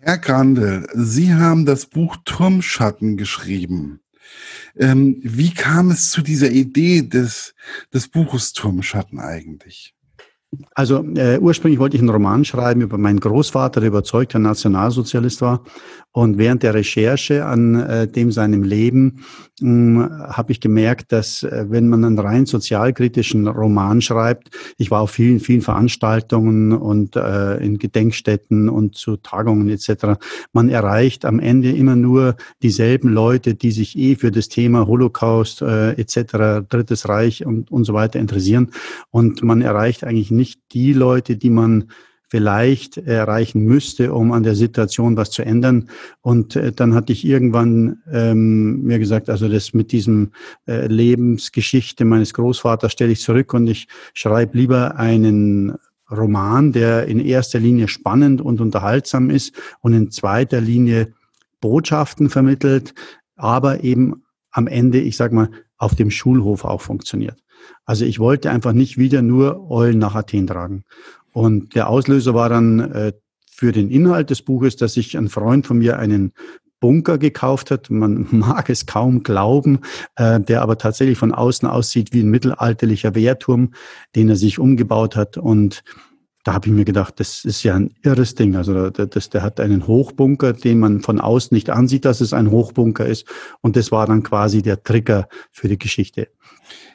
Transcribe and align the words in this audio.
Herr 0.00 0.18
Grandel, 0.18 0.86
Sie 0.94 1.34
haben 1.34 1.66
das 1.66 1.86
Buch 1.86 2.16
Turmschatten 2.24 3.16
geschrieben. 3.16 4.00
Ähm, 4.76 5.20
wie 5.22 5.52
kam 5.52 5.90
es 5.90 6.10
zu 6.10 6.22
dieser 6.22 6.50
Idee 6.50 7.02
des, 7.02 7.54
des 7.92 8.08
Buches 8.08 8.52
Turmschatten 8.52 9.20
eigentlich? 9.20 9.94
Also 10.74 11.04
äh, 11.16 11.38
ursprünglich 11.38 11.80
wollte 11.80 11.96
ich 11.96 12.02
einen 12.02 12.10
Roman 12.10 12.44
schreiben 12.44 12.82
über 12.82 12.98
meinen 12.98 13.20
Großvater, 13.20 13.80
der 13.80 13.88
überzeugter 13.88 14.38
Nationalsozialist 14.38 15.40
war. 15.40 15.62
Und 16.14 16.36
während 16.36 16.62
der 16.62 16.74
Recherche 16.74 17.46
an 17.46 17.74
äh, 17.74 18.06
dem 18.06 18.32
seinem 18.32 18.62
Leben 18.62 19.24
hm, 19.60 20.10
habe 20.10 20.52
ich 20.52 20.60
gemerkt, 20.60 21.10
dass 21.10 21.42
äh, 21.42 21.64
wenn 21.70 21.88
man 21.88 22.04
einen 22.04 22.18
rein 22.18 22.44
sozialkritischen 22.44 23.48
Roman 23.48 24.02
schreibt, 24.02 24.50
ich 24.76 24.90
war 24.90 25.00
auf 25.00 25.12
vielen, 25.12 25.40
vielen 25.40 25.62
Veranstaltungen 25.62 26.72
und 26.72 27.16
äh, 27.16 27.56
in 27.64 27.78
Gedenkstätten 27.78 28.68
und 28.68 28.94
zu 28.94 29.16
Tagungen 29.16 29.70
etc., 29.70 30.20
man 30.52 30.68
erreicht 30.68 31.24
am 31.24 31.40
Ende 31.40 31.70
immer 31.70 31.96
nur 31.96 32.36
dieselben 32.62 33.08
Leute, 33.08 33.54
die 33.54 33.70
sich 33.70 33.96
eh 33.96 34.16
für 34.16 34.30
das 34.30 34.48
Thema 34.48 34.86
Holocaust 34.86 35.62
äh, 35.62 35.92
etc., 35.92 36.66
Drittes 36.68 37.08
Reich 37.08 37.46
und, 37.46 37.72
und 37.72 37.84
so 37.84 37.94
weiter 37.94 38.18
interessieren. 38.18 38.70
Und 39.10 39.42
man 39.42 39.62
erreicht 39.62 40.04
eigentlich 40.04 40.30
nicht 40.30 40.41
die 40.72 40.92
Leute, 40.92 41.36
die 41.36 41.50
man 41.50 41.90
vielleicht 42.32 42.96
erreichen 42.96 43.62
müsste, 43.64 44.14
um 44.14 44.32
an 44.32 44.42
der 44.42 44.54
Situation 44.54 45.18
was 45.18 45.30
zu 45.30 45.44
ändern. 45.44 45.90
Und 46.22 46.56
äh, 46.56 46.72
dann 46.72 46.94
hatte 46.94 47.12
ich 47.12 47.26
irgendwann 47.26 47.98
ähm, 48.10 48.84
mir 48.84 48.98
gesagt, 48.98 49.28
also 49.28 49.48
das 49.48 49.74
mit 49.74 49.92
diesem 49.92 50.30
äh, 50.66 50.86
Lebensgeschichte 50.86 52.06
meines 52.06 52.32
Großvaters 52.32 52.90
stelle 52.90 53.12
ich 53.12 53.20
zurück 53.20 53.52
und 53.52 53.66
ich 53.66 53.86
schreibe 54.14 54.56
lieber 54.56 54.96
einen 54.96 55.74
Roman, 56.10 56.72
der 56.72 57.06
in 57.06 57.20
erster 57.20 57.58
Linie 57.58 57.88
spannend 57.88 58.40
und 58.40 58.62
unterhaltsam 58.62 59.28
ist 59.28 59.54
und 59.80 59.92
in 59.92 60.10
zweiter 60.10 60.62
Linie 60.62 61.12
Botschaften 61.60 62.30
vermittelt, 62.30 62.94
aber 63.36 63.84
eben 63.84 64.22
am 64.50 64.68
Ende, 64.68 65.00
ich 65.00 65.18
sag 65.18 65.32
mal, 65.32 65.50
auf 65.82 65.96
dem 65.96 66.10
Schulhof 66.10 66.64
auch 66.64 66.80
funktioniert. 66.80 67.42
Also 67.84 68.04
ich 68.04 68.20
wollte 68.20 68.50
einfach 68.50 68.72
nicht 68.72 68.98
wieder 68.98 69.20
nur 69.20 69.70
Eulen 69.70 69.98
nach 69.98 70.14
Athen 70.14 70.46
tragen. 70.46 70.84
Und 71.32 71.74
der 71.74 71.88
Auslöser 71.88 72.34
war 72.34 72.48
dann 72.48 72.78
äh, 72.78 73.12
für 73.50 73.72
den 73.72 73.90
Inhalt 73.90 74.30
des 74.30 74.42
Buches, 74.42 74.76
dass 74.76 74.94
sich 74.94 75.16
ein 75.16 75.28
Freund 75.28 75.66
von 75.66 75.78
mir 75.78 75.98
einen 75.98 76.32
Bunker 76.78 77.18
gekauft 77.18 77.70
hat. 77.70 77.90
Man 77.90 78.26
mag 78.30 78.70
es 78.70 78.86
kaum 78.86 79.24
glauben, 79.24 79.80
äh, 80.16 80.40
der 80.40 80.62
aber 80.62 80.78
tatsächlich 80.78 81.18
von 81.18 81.32
außen 81.32 81.68
aussieht 81.68 82.12
wie 82.12 82.20
ein 82.20 82.30
mittelalterlicher 82.30 83.16
Wehrturm, 83.16 83.72
den 84.14 84.28
er 84.28 84.36
sich 84.36 84.60
umgebaut 84.60 85.16
hat. 85.16 85.36
Und 85.36 85.82
da 86.44 86.54
habe 86.54 86.66
ich 86.66 86.72
mir 86.72 86.84
gedacht, 86.84 87.20
das 87.20 87.44
ist 87.44 87.62
ja 87.62 87.76
ein 87.76 87.94
irres 88.02 88.34
Ding. 88.34 88.56
Also 88.56 88.90
das, 88.90 89.30
der 89.30 89.42
hat 89.42 89.60
einen 89.60 89.86
Hochbunker, 89.86 90.52
den 90.52 90.80
man 90.80 91.00
von 91.00 91.20
außen 91.20 91.54
nicht 91.54 91.70
ansieht, 91.70 92.04
dass 92.04 92.20
es 92.20 92.32
ein 92.32 92.50
Hochbunker 92.50 93.06
ist. 93.06 93.26
Und 93.60 93.76
das 93.76 93.92
war 93.92 94.06
dann 94.06 94.22
quasi 94.22 94.62
der 94.62 94.82
Trigger 94.82 95.28
für 95.52 95.68
die 95.68 95.78
Geschichte. 95.78 96.28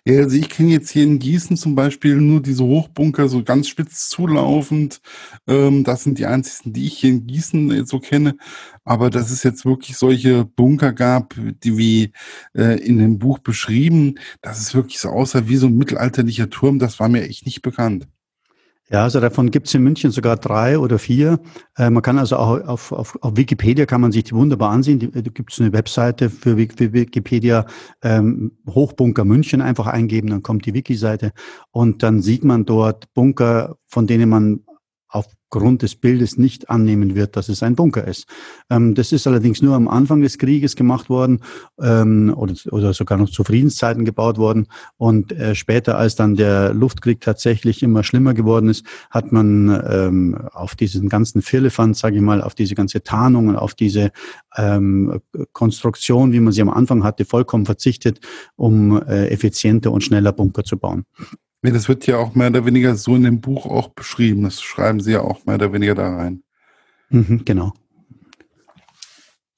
Ja, 0.05 0.19
also 0.23 0.35
ich 0.37 0.49
kenne 0.49 0.71
jetzt 0.71 0.89
hier 0.89 1.03
in 1.03 1.19
Gießen 1.19 1.55
zum 1.57 1.75
Beispiel 1.75 2.15
nur 2.15 2.41
diese 2.41 2.63
Hochbunker, 2.63 3.27
so 3.29 3.43
ganz 3.43 3.67
spitz 3.67 4.09
zulaufend. 4.09 5.01
Ähm, 5.47 5.83
das 5.83 6.03
sind 6.03 6.17
die 6.17 6.25
einzigen, 6.25 6.73
die 6.73 6.87
ich 6.87 6.99
hier 6.99 7.11
in 7.11 7.27
Gießen 7.27 7.71
jetzt 7.71 7.89
so 7.89 7.99
kenne. 7.99 8.37
Aber 8.83 9.09
dass 9.09 9.31
es 9.31 9.43
jetzt 9.43 9.65
wirklich 9.65 9.97
solche 9.97 10.45
Bunker 10.45 10.93
gab, 10.93 11.35
die 11.63 11.77
wie 11.77 12.11
äh, 12.53 12.79
in 12.79 12.97
dem 12.97 13.19
Buch 13.19 13.39
beschrieben, 13.39 14.15
dass 14.41 14.59
es 14.59 14.73
wirklich 14.75 14.99
so 14.99 15.09
aussah 15.09 15.47
wie 15.47 15.57
so 15.57 15.67
ein 15.67 15.77
mittelalterlicher 15.77 16.49
Turm, 16.49 16.79
das 16.79 16.99
war 16.99 17.09
mir 17.09 17.23
echt 17.23 17.45
nicht 17.45 17.61
bekannt. 17.61 18.07
Ja, 18.89 19.03
also 19.03 19.19
davon 19.19 19.51
gibt 19.51 19.67
es 19.67 19.73
in 19.73 19.83
München 19.83 20.11
sogar 20.11 20.37
drei 20.37 20.79
oder 20.79 20.97
vier. 20.97 21.39
Äh, 21.77 21.89
man 21.89 22.01
kann 22.01 22.17
also 22.17 22.37
auch 22.37 22.61
auf, 22.65 22.93
auf, 22.93 23.17
auf 23.21 23.35
Wikipedia 23.35 23.85
kann 23.85 23.99
man 23.99 24.13
sich 24.13 24.23
die 24.23 24.31
wunderbar 24.33 24.71
ansehen. 24.71 25.11
Da 25.13 25.19
gibt 25.21 25.51
es 25.51 25.59
eine 25.59 25.73
Webseite 25.73 26.29
für, 26.29 26.55
für 26.55 26.93
Wikipedia, 26.93 27.65
ähm, 28.01 28.53
Hochbunker 28.69 29.25
München 29.25 29.61
einfach 29.61 29.87
eingeben, 29.87 30.29
dann 30.29 30.41
kommt 30.41 30.65
die 30.65 30.73
Wiki-Seite 30.73 31.33
und 31.71 32.01
dann 32.01 32.21
sieht 32.21 32.45
man 32.45 32.63
dort 32.63 33.13
Bunker, 33.13 33.75
von 33.87 34.07
denen 34.07 34.29
man 34.29 34.61
aufgrund 35.49 35.81
des 35.81 35.95
Bildes 35.95 36.37
nicht 36.37 36.69
annehmen 36.69 37.15
wird, 37.15 37.35
dass 37.37 37.49
es 37.49 37.63
ein 37.63 37.75
Bunker 37.75 38.05
ist. 38.05 38.27
Ähm, 38.69 38.95
das 38.95 39.11
ist 39.11 39.27
allerdings 39.27 39.61
nur 39.61 39.75
am 39.75 39.87
Anfang 39.87 40.21
des 40.21 40.37
Krieges 40.37 40.75
gemacht 40.75 41.09
worden 41.09 41.39
ähm, 41.81 42.33
oder, 42.35 42.53
oder 42.71 42.93
sogar 42.93 43.17
noch 43.17 43.29
zu 43.29 43.43
Friedenszeiten 43.43 44.03
gebaut 44.03 44.37
worden. 44.37 44.67
Und 44.97 45.31
äh, 45.31 45.55
später, 45.55 45.97
als 45.97 46.15
dann 46.15 46.35
der 46.35 46.73
Luftkrieg 46.73 47.21
tatsächlich 47.21 47.81
immer 47.81 48.03
schlimmer 48.03 48.33
geworden 48.33 48.69
ist, 48.69 48.85
hat 49.09 49.31
man 49.31 49.81
ähm, 49.89 50.37
auf 50.51 50.75
diesen 50.75 51.07
ganzen 51.09 51.41
Firlefanz, 51.41 51.99
sage 51.99 52.17
ich 52.17 52.21
mal, 52.21 52.41
auf 52.41 52.55
diese 52.55 52.75
ganze 52.75 53.01
Tarnung 53.03 53.47
und 53.47 53.55
auf 53.55 53.73
diese 53.73 54.11
ähm, 54.57 55.21
Konstruktion, 55.53 56.33
wie 56.33 56.39
man 56.39 56.51
sie 56.51 56.61
am 56.61 56.69
Anfang 56.69 57.03
hatte, 57.03 57.23
vollkommen 57.23 57.65
verzichtet, 57.65 58.19
um 58.55 59.01
äh, 59.01 59.27
effizienter 59.29 59.91
und 59.91 60.03
schneller 60.03 60.33
Bunker 60.33 60.63
zu 60.63 60.77
bauen. 60.77 61.05
Nee, 61.61 61.71
das 61.71 61.87
wird 61.89 62.05
ja 62.07 62.17
auch 62.17 62.35
mehr 62.35 62.49
oder 62.49 62.65
weniger 62.65 62.95
so 62.95 63.15
in 63.15 63.23
dem 63.23 63.41
Buch 63.41 63.65
auch 63.65 63.89
beschrieben. 63.89 64.43
Das 64.43 64.61
schreiben 64.61 64.99
sie 64.99 65.13
ja 65.13 65.21
auch 65.21 65.45
mehr 65.45 65.55
oder 65.55 65.73
weniger 65.73 65.95
da 65.95 66.15
rein. 66.15 66.43
Mhm, 67.09 67.43
genau. 67.45 67.73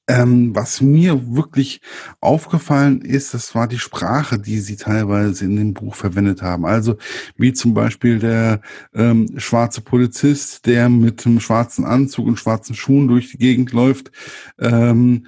Ähm, 0.09 0.55
was 0.55 0.81
mir 0.81 1.35
wirklich 1.35 1.81
aufgefallen 2.19 3.01
ist, 3.01 3.35
das 3.35 3.53
war 3.53 3.67
die 3.67 3.77
Sprache, 3.77 4.39
die 4.39 4.57
sie 4.57 4.75
teilweise 4.75 5.45
in 5.45 5.55
dem 5.55 5.75
Buch 5.75 5.93
verwendet 5.93 6.41
haben. 6.41 6.65
Also 6.65 6.97
wie 7.37 7.53
zum 7.53 7.75
Beispiel 7.75 8.17
der 8.17 8.61
ähm, 8.95 9.27
schwarze 9.37 9.81
Polizist, 9.81 10.65
der 10.65 10.89
mit 10.89 11.27
einem 11.27 11.39
schwarzen 11.39 11.85
Anzug 11.85 12.25
und 12.25 12.39
schwarzen 12.39 12.73
Schuhen 12.73 13.07
durch 13.07 13.29
die 13.29 13.37
Gegend 13.37 13.71
läuft. 13.71 14.11
Ähm, 14.57 15.27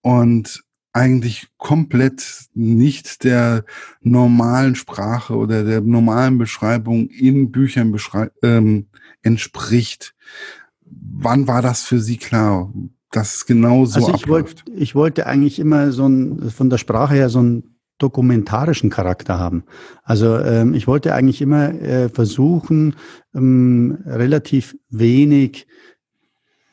und 0.00 0.63
eigentlich 0.94 1.48
komplett 1.58 2.46
nicht 2.54 3.24
der 3.24 3.64
normalen 4.00 4.76
Sprache 4.76 5.34
oder 5.34 5.64
der 5.64 5.80
normalen 5.80 6.38
Beschreibung 6.38 7.08
in 7.08 7.50
Büchern 7.50 7.90
beschrei 7.90 8.30
ähm, 8.42 8.86
entspricht. 9.22 10.14
Wann 10.86 11.48
war 11.48 11.62
das 11.62 11.82
für 11.82 11.98
Sie 11.98 12.16
klar, 12.16 12.72
dass 13.10 13.34
es 13.34 13.46
genau 13.46 13.84
so 13.86 13.96
also 13.96 14.14
ich 14.14 14.22
abläuft? 14.22 14.66
Wollt, 14.66 14.80
ich 14.80 14.94
wollte 14.94 15.26
eigentlich 15.26 15.58
immer 15.58 15.90
so 15.90 16.06
ein, 16.06 16.50
von 16.50 16.70
der 16.70 16.78
Sprache 16.78 17.14
her 17.14 17.28
so 17.28 17.40
einen 17.40 17.74
dokumentarischen 17.98 18.90
Charakter 18.90 19.38
haben. 19.38 19.64
Also 20.04 20.38
ähm, 20.38 20.74
ich 20.74 20.86
wollte 20.86 21.12
eigentlich 21.14 21.42
immer 21.42 21.70
äh, 21.74 22.08
versuchen, 22.08 22.94
ähm, 23.34 23.98
relativ 24.06 24.76
wenig 24.90 25.66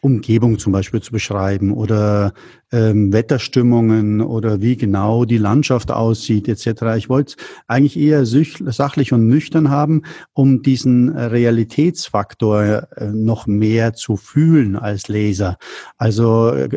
Umgebung 0.01 0.57
zum 0.57 0.73
Beispiel 0.73 1.01
zu 1.01 1.11
beschreiben 1.11 1.71
oder 1.71 2.33
ähm, 2.71 3.13
Wetterstimmungen 3.13 4.21
oder 4.21 4.59
wie 4.59 4.75
genau 4.75 5.25
die 5.25 5.37
Landschaft 5.37 5.91
aussieht 5.91 6.47
etc. 6.47 6.97
Ich 6.97 7.07
wollte 7.07 7.35
eigentlich 7.67 7.99
eher 7.99 8.25
sachlich 8.25 9.13
und 9.13 9.27
nüchtern 9.27 9.69
haben, 9.69 10.01
um 10.33 10.63
diesen 10.63 11.09
Realitätsfaktor 11.09 12.87
äh, 12.95 13.11
noch 13.13 13.45
mehr 13.45 13.93
zu 13.93 14.17
fühlen 14.17 14.75
als 14.75 15.07
Leser. 15.07 15.57
Also 15.97 16.49
äh, 16.49 16.69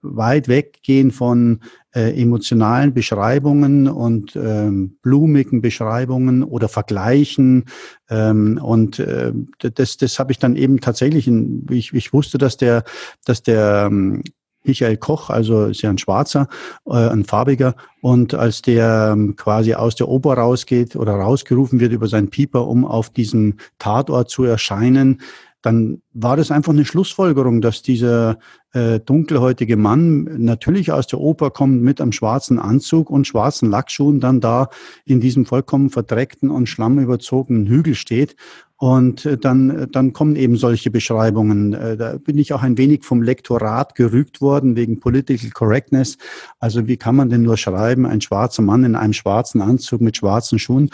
weit 0.00 0.48
weggehen 0.48 1.10
von 1.10 1.60
äh, 1.94 2.20
emotionalen 2.20 2.92
Beschreibungen 2.92 3.88
und 3.88 4.36
ähm, 4.36 4.98
blumigen 5.02 5.60
Beschreibungen 5.60 6.42
oder 6.42 6.68
Vergleichen. 6.68 7.64
Ähm, 8.10 8.60
und 8.62 8.98
äh, 8.98 9.32
das, 9.58 9.96
das 9.96 10.18
habe 10.18 10.32
ich 10.32 10.38
dann 10.38 10.56
eben 10.56 10.80
tatsächlich, 10.80 11.26
in, 11.26 11.66
ich, 11.70 11.92
ich 11.94 12.12
wusste, 12.12 12.38
dass 12.38 12.56
der, 12.56 12.84
dass 13.24 13.42
der 13.42 13.88
ähm, 13.90 14.22
Michael 14.66 14.96
Koch, 14.96 15.30
also 15.30 15.66
ist 15.66 15.82
ja 15.82 15.90
ein 15.90 15.98
Schwarzer, 15.98 16.48
äh, 16.86 17.08
ein 17.08 17.24
farbiger. 17.24 17.74
Und 18.00 18.34
als 18.34 18.62
der 18.62 19.12
ähm, 19.12 19.36
quasi 19.36 19.74
aus 19.74 19.94
der 19.94 20.08
Oper 20.08 20.34
rausgeht 20.34 20.96
oder 20.96 21.14
rausgerufen 21.14 21.80
wird 21.80 21.92
über 21.92 22.08
seinen 22.08 22.30
Pieper, 22.30 22.66
um 22.66 22.84
auf 22.84 23.10
diesem 23.10 23.54
Tatort 23.78 24.28
zu 24.28 24.44
erscheinen, 24.44 25.20
dann 25.62 26.02
war 26.12 26.36
das 26.36 26.50
einfach 26.50 26.72
eine 26.72 26.84
Schlussfolgerung, 26.84 27.60
dass 27.60 27.82
dieser 27.82 28.38
äh, 28.76 29.00
dunkelhäutige 29.00 29.78
Mann 29.78 30.24
natürlich 30.36 30.92
aus 30.92 31.06
der 31.06 31.18
Oper 31.18 31.50
kommt 31.50 31.82
mit 31.82 31.98
einem 31.98 32.12
schwarzen 32.12 32.58
Anzug 32.58 33.08
und 33.08 33.26
schwarzen 33.26 33.70
Lackschuhen 33.70 34.20
dann 34.20 34.40
da 34.40 34.68
in 35.06 35.18
diesem 35.18 35.46
vollkommen 35.46 35.88
verdreckten 35.88 36.50
und 36.50 36.68
schlammüberzogenen 36.68 37.66
Hügel 37.66 37.94
steht 37.94 38.36
und 38.78 39.24
äh, 39.24 39.38
dann, 39.38 39.70
äh, 39.70 39.88
dann 39.88 40.12
kommen 40.12 40.36
eben 40.36 40.56
solche 40.56 40.90
Beschreibungen. 40.90 41.72
Äh, 41.72 41.96
da 41.96 42.18
bin 42.18 42.36
ich 42.36 42.52
auch 42.52 42.62
ein 42.62 42.76
wenig 42.76 43.04
vom 43.04 43.22
Lektorat 43.22 43.94
gerügt 43.94 44.42
worden 44.42 44.76
wegen 44.76 45.00
Political 45.00 45.50
Correctness. 45.50 46.18
Also 46.58 46.86
wie 46.86 46.98
kann 46.98 47.16
man 47.16 47.30
denn 47.30 47.42
nur 47.42 47.56
schreiben, 47.56 48.04
ein 48.04 48.20
schwarzer 48.20 48.62
Mann 48.62 48.84
in 48.84 48.94
einem 48.94 49.14
schwarzen 49.14 49.62
Anzug 49.62 50.02
mit 50.02 50.18
schwarzen 50.18 50.58
Schuhen? 50.58 50.90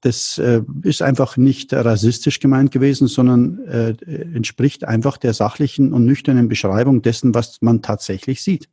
Das 0.00 0.40
ist 0.82 1.02
einfach 1.02 1.36
nicht 1.36 1.72
rassistisch 1.72 2.40
gemeint 2.40 2.70
gewesen, 2.70 3.08
sondern 3.08 3.58
entspricht 3.66 4.84
einfach 4.84 5.16
der 5.16 5.34
sachlichen 5.34 5.92
und 5.92 6.04
nüchternen 6.04 6.48
Beschreibung 6.48 7.02
dessen, 7.02 7.34
was 7.34 7.58
man 7.60 7.82
tatsächlich 7.82 8.42
sieht. 8.42 8.68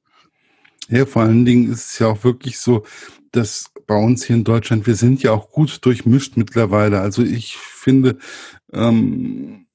Ja, 0.90 1.06
vor 1.06 1.24
allen 1.24 1.46
Dingen 1.46 1.72
ist 1.72 1.92
es 1.92 2.00
ja 2.00 2.08
auch 2.08 2.24
wirklich 2.24 2.60
so, 2.60 2.84
dass 3.32 3.73
bei 3.86 3.96
uns 3.96 4.26
hier 4.26 4.36
in 4.36 4.44
Deutschland, 4.44 4.88
wir 4.88 4.96
sind 4.96 5.24
ja 5.24 5.32
auch 5.32 5.50
gut 5.52 5.86
durchmischt 5.86 6.38
mittlerweile. 6.38 7.02
Also 7.02 7.24
ich 7.24 7.58
finde, 7.58 8.18
ähm, 8.72 9.68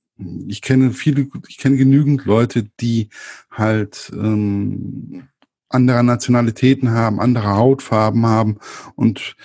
ich 0.46 0.62
kenne 0.62 0.93
viele, 0.93 1.28
ich 1.49 1.58
kenne 1.58 1.76
genügend 1.76 2.25
Leute, 2.25 2.64
die 2.81 3.08
halt 3.50 4.10
ähm, 4.14 5.28
andere 5.69 6.02
Nationalitäten 6.02 6.90
haben, 6.90 7.20
andere 7.20 7.49
Hautfarben 7.49 8.26
haben 8.26 8.58
und 8.96 9.37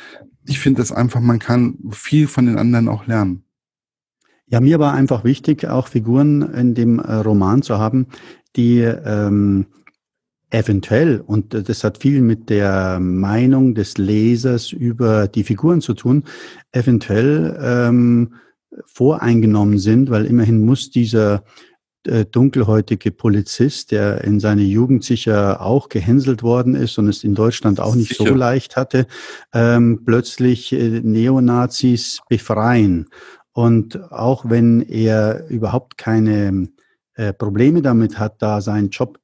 ich 0.46 0.60
finde 0.60 0.82
das 0.82 0.92
einfach, 0.92 1.20
man 1.20 1.40
kann 1.40 1.78
viel 1.92 2.28
von 2.28 2.46
den 2.46 2.58
anderen 2.58 2.88
auch 2.88 3.08
lernen. 3.08 3.44
Ja, 4.48 4.60
mir 4.60 4.80
war 4.80 4.94
einfach 4.94 5.24
wichtig, 5.24 5.66
auch 5.66 5.88
Figuren 5.88 6.42
in 6.42 6.76
dem 6.76 7.00
äh, 7.00 7.14
Roman 7.16 7.62
zu 7.62 7.78
haben, 7.78 8.08
die 8.56 8.82
ähm, 8.82 9.68
eventuell, 10.54 11.20
und 11.20 11.68
das 11.68 11.84
hat 11.84 11.98
viel 11.98 12.22
mit 12.22 12.50
der 12.50 13.00
Meinung 13.00 13.74
des 13.74 13.98
Lesers 13.98 14.72
über 14.72 15.28
die 15.28 15.44
Figuren 15.44 15.82
zu 15.82 15.94
tun, 15.94 16.24
eventuell 16.72 17.58
ähm, 17.62 18.36
voreingenommen 18.86 19.80
sind, 19.80 20.10
weil 20.10 20.26
immerhin 20.26 20.64
muss 20.64 20.92
dieser 20.92 21.44
äh, 22.06 22.26
dunkelhäutige 22.26 23.12
Polizist, 23.12 23.92
der 23.92 24.24
in 24.24 24.40
seiner 24.40 24.62
Jugend 24.62 25.04
sicher 25.04 25.62
auch 25.62 25.90
gehänselt 25.90 26.44
worden 26.44 26.76
ist 26.76 26.98
und 26.98 27.08
es 27.08 27.24
in 27.24 27.34
Deutschland 27.34 27.80
auch 27.80 27.96
nicht 27.96 28.10
sicher. 28.10 28.30
so 28.30 28.36
leicht 28.36 28.76
hatte, 28.76 29.08
ähm, 29.54 30.02
plötzlich 30.06 30.72
äh, 30.74 31.02
Neonazis 31.02 32.20
befreien. 32.30 33.08
Und 33.54 34.12
auch 34.12 34.50
wenn 34.50 34.82
er 34.82 35.48
überhaupt 35.48 35.98
keine 35.98 36.68
äh, 37.16 37.32
Probleme 37.32 37.82
damit 37.82 38.18
hat, 38.18 38.42
da 38.42 38.60
seinen 38.62 38.90
Job 38.90 39.20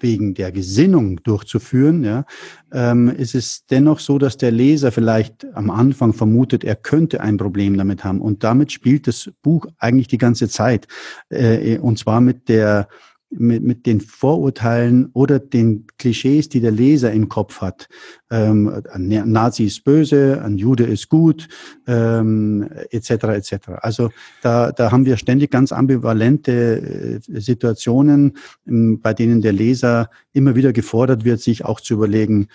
wegen 0.00 0.34
der 0.34 0.52
Gesinnung 0.52 1.22
durchzuführen, 1.22 2.04
ja, 2.04 2.24
ähm, 2.72 3.08
ist 3.08 3.34
es 3.34 3.66
dennoch 3.66 4.00
so, 4.00 4.18
dass 4.18 4.36
der 4.36 4.50
Leser 4.50 4.92
vielleicht 4.92 5.46
am 5.54 5.70
Anfang 5.70 6.12
vermutet, 6.12 6.64
er 6.64 6.76
könnte 6.76 7.20
ein 7.20 7.36
Problem 7.36 7.76
damit 7.76 8.04
haben. 8.04 8.20
Und 8.20 8.44
damit 8.44 8.72
spielt 8.72 9.06
das 9.06 9.30
Buch 9.42 9.66
eigentlich 9.78 10.08
die 10.08 10.18
ganze 10.18 10.48
Zeit. 10.48 10.86
Äh, 11.30 11.78
und 11.78 11.98
zwar 11.98 12.20
mit 12.20 12.48
der 12.48 12.88
mit, 13.30 13.62
mit 13.62 13.86
den 13.86 14.00
Vorurteilen 14.00 15.10
oder 15.12 15.38
den 15.38 15.86
Klischees, 15.98 16.48
die 16.48 16.60
der 16.60 16.70
Leser 16.70 17.12
im 17.12 17.28
Kopf 17.28 17.60
hat. 17.60 17.88
Ähm, 18.30 18.82
ein 18.90 19.08
Nazi 19.30 19.64
ist 19.64 19.84
böse, 19.84 20.42
ein 20.42 20.56
Jude 20.56 20.84
ist 20.84 21.08
gut, 21.08 21.48
ähm, 21.86 22.68
etc. 22.90 23.10
etc. 23.10 23.52
Also 23.80 24.10
da, 24.42 24.72
da 24.72 24.90
haben 24.90 25.04
wir 25.04 25.16
ständig 25.16 25.50
ganz 25.50 25.72
ambivalente 25.72 27.20
äh, 27.26 27.40
Situationen, 27.40 28.36
ähm, 28.66 29.00
bei 29.00 29.14
denen 29.14 29.42
der 29.42 29.52
Leser 29.52 30.10
immer 30.32 30.56
wieder 30.56 30.72
gefordert 30.72 31.24
wird, 31.24 31.40
sich 31.40 31.64
auch 31.64 31.80
zu 31.80 31.94
überlegen, 31.94 32.48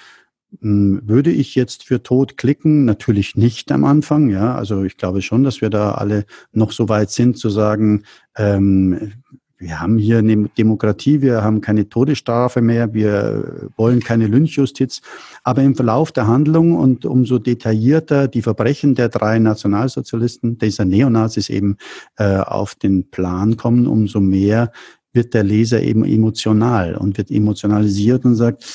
hm, 0.62 1.02
würde 1.06 1.32
ich 1.32 1.56
jetzt 1.56 1.84
für 1.84 2.04
tot 2.04 2.38
klicken? 2.38 2.86
Natürlich 2.86 3.36
nicht 3.36 3.72
am 3.72 3.84
Anfang, 3.84 4.30
ja. 4.30 4.56
Also 4.56 4.84
ich 4.84 4.98
glaube 4.98 5.22
schon, 5.22 5.44
dass 5.44 5.62
wir 5.62 5.70
da 5.70 5.94
alle 5.94 6.26
noch 6.52 6.72
so 6.72 6.90
weit 6.90 7.12
sind 7.12 7.38
zu 7.38 7.50
sagen, 7.50 8.04
ähm, 8.36 9.14
wir 9.64 9.80
haben 9.80 9.98
hier 9.98 10.18
eine 10.18 10.50
Demokratie, 10.50 11.22
wir 11.22 11.42
haben 11.42 11.62
keine 11.62 11.88
Todesstrafe 11.88 12.62
mehr, 12.62 12.94
wir 12.94 13.70
wollen 13.78 14.02
keine 14.02 14.28
Lynchjustiz. 14.28 15.02
Aber 15.44 15.64
im 15.64 15.76
Verlauf 15.76 16.12
der 16.12 16.28
Handlung 16.28 16.76
und 16.76 17.06
umso 17.06 17.40
detaillierter 17.40 18.28
die 18.28 18.42
Verbrechen 18.42 18.94
der 18.94 19.10
drei 19.10 19.40
Nationalsozialisten, 19.40 20.58
dieser 20.58 20.86
Neonazis 20.86 21.50
eben 21.50 21.78
äh, 22.18 22.38
auf 22.38 22.76
den 22.76 23.10
Plan 23.10 23.56
kommen, 23.56 23.88
umso 23.88 24.20
mehr 24.20 24.72
wird 25.14 25.34
der 25.34 25.44
Leser 25.44 25.82
eben 25.82 26.04
emotional 26.04 26.96
und 26.96 27.18
wird 27.18 27.32
emotionalisiert 27.32 28.26
und 28.26 28.36
sagt, 28.36 28.66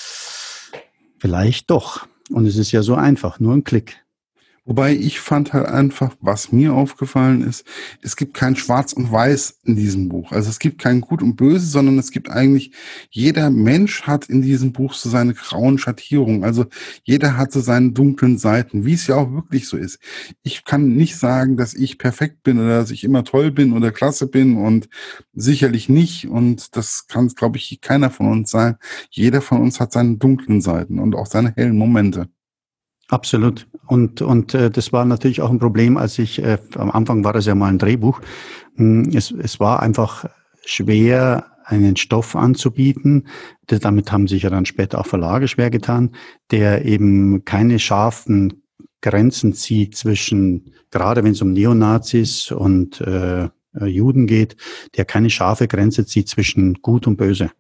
vielleicht 1.19 1.71
doch. 1.71 2.07
Und 2.31 2.47
es 2.47 2.57
ist 2.57 2.73
ja 2.73 2.83
so 2.83 2.95
einfach, 2.95 3.41
nur 3.41 3.53
ein 3.53 3.65
Klick. 3.65 4.05
Wobei 4.69 4.95
ich 4.95 5.19
fand 5.19 5.55
halt 5.55 5.65
einfach, 5.65 6.15
was 6.21 6.53
mir 6.53 6.75
aufgefallen 6.75 7.41
ist, 7.41 7.65
es 8.03 8.17
gibt 8.17 8.35
kein 8.35 8.55
Schwarz 8.55 8.93
und 8.93 9.11
Weiß 9.11 9.61
in 9.65 9.77
diesem 9.77 10.11
Buch. 10.11 10.31
Also 10.31 10.51
es 10.51 10.59
gibt 10.59 10.79
kein 10.83 11.01
Gut 11.01 11.23
und 11.23 11.37
Böse, 11.37 11.65
sondern 11.65 11.99
es 11.99 12.11
gibt 12.11 12.29
eigentlich, 12.29 12.73
jeder 13.09 13.49
Mensch 13.49 14.03
hat 14.03 14.27
in 14.27 14.43
diesem 14.43 14.75
Buch 14.75 14.93
so 14.93 15.09
seine 15.09 15.33
grauen 15.33 15.79
Schattierungen. 15.79 16.45
Also 16.45 16.67
jeder 17.03 17.39
hat 17.39 17.51
so 17.51 17.61
seine 17.61 17.93
dunklen 17.93 18.37
Seiten, 18.37 18.85
wie 18.85 18.93
es 18.93 19.07
ja 19.07 19.17
auch 19.17 19.33
wirklich 19.33 19.67
so 19.67 19.79
ist. 19.79 20.01
Ich 20.43 20.67
kann 20.67 20.97
nicht 20.97 21.17
sagen, 21.17 21.57
dass 21.57 21.73
ich 21.73 21.97
perfekt 21.97 22.43
bin 22.43 22.59
oder 22.59 22.81
dass 22.81 22.91
ich 22.91 23.05
immer 23.05 23.25
toll 23.25 23.51
bin 23.51 23.73
oder 23.73 23.91
klasse 23.91 24.27
bin 24.27 24.59
und 24.59 24.91
sicherlich 25.33 25.89
nicht. 25.89 26.29
Und 26.29 26.77
das 26.77 27.07
kann, 27.09 27.29
glaube 27.29 27.57
ich, 27.57 27.81
keiner 27.81 28.11
von 28.11 28.31
uns 28.31 28.51
sein. 28.51 28.77
Jeder 29.09 29.41
von 29.41 29.63
uns 29.63 29.81
hat 29.81 29.93
seine 29.93 30.19
dunklen 30.19 30.61
Seiten 30.61 30.99
und 30.99 31.15
auch 31.15 31.27
seine 31.27 31.55
hellen 31.57 31.79
Momente. 31.79 32.29
Absolut. 33.09 33.67
Und, 33.87 34.21
und 34.21 34.55
äh, 34.55 34.71
das 34.71 34.93
war 34.93 35.05
natürlich 35.05 35.41
auch 35.41 35.51
ein 35.51 35.59
Problem, 35.59 35.97
als 35.97 36.19
ich, 36.19 36.43
äh, 36.43 36.59
am 36.77 36.91
Anfang 36.91 37.25
war 37.25 37.33
das 37.33 37.47
ja 37.47 37.55
mal 37.55 37.69
ein 37.69 37.79
Drehbuch. 37.79 38.21
Hm, 38.77 39.11
es, 39.15 39.31
es 39.31 39.59
war 39.59 39.81
einfach 39.83 40.27
schwer, 40.65 41.47
einen 41.65 41.97
Stoff 41.97 42.35
anzubieten. 42.35 43.29
Damit 43.67 44.11
haben 44.11 44.27
sich 44.27 44.43
ja 44.43 44.51
dann 44.51 44.67
später 44.67 44.99
auch 44.99 45.07
Verlage 45.07 45.49
schwer 45.49 45.71
getan, 45.71 46.15
der 46.51 46.85
eben 46.85 47.45
keine 47.45 47.79
scharfen 47.79 48.63
Grenzen 49.01 49.53
zieht 49.53 49.97
zwischen, 49.97 50.73
gerade 50.91 51.23
wenn 51.25 51.33
es 51.33 51.43
um 51.43 51.53
Neonazis 51.53 52.51
und 52.51 53.01
äh, 53.03 53.49
Juden 53.85 54.27
geht, 54.27 54.57
der 54.97 55.05
keine 55.05 55.31
scharfe 55.31 55.69
Grenze 55.69 56.07
zieht 56.07 56.29
zwischen 56.29 56.75
Gut 56.83 57.07
und 57.07 57.17
Böse. 57.17 57.51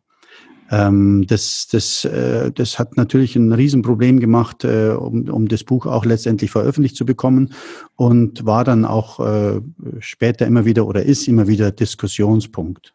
Ähm, 0.70 1.26
das, 1.26 1.66
das, 1.70 2.04
äh, 2.04 2.50
das 2.52 2.78
hat 2.78 2.96
natürlich 2.96 3.36
ein 3.36 3.52
Riesenproblem 3.52 4.20
gemacht, 4.20 4.64
äh, 4.64 4.90
um, 4.90 5.28
um 5.28 5.48
das 5.48 5.64
Buch 5.64 5.86
auch 5.86 6.04
letztendlich 6.04 6.50
veröffentlicht 6.50 6.96
zu 6.96 7.06
bekommen 7.06 7.54
und 7.96 8.44
war 8.44 8.64
dann 8.64 8.84
auch 8.84 9.20
äh, 9.20 9.60
später 10.00 10.46
immer 10.46 10.64
wieder 10.64 10.86
oder 10.86 11.02
ist 11.02 11.26
immer 11.28 11.48
wieder 11.48 11.70
Diskussionspunkt. 11.70 12.94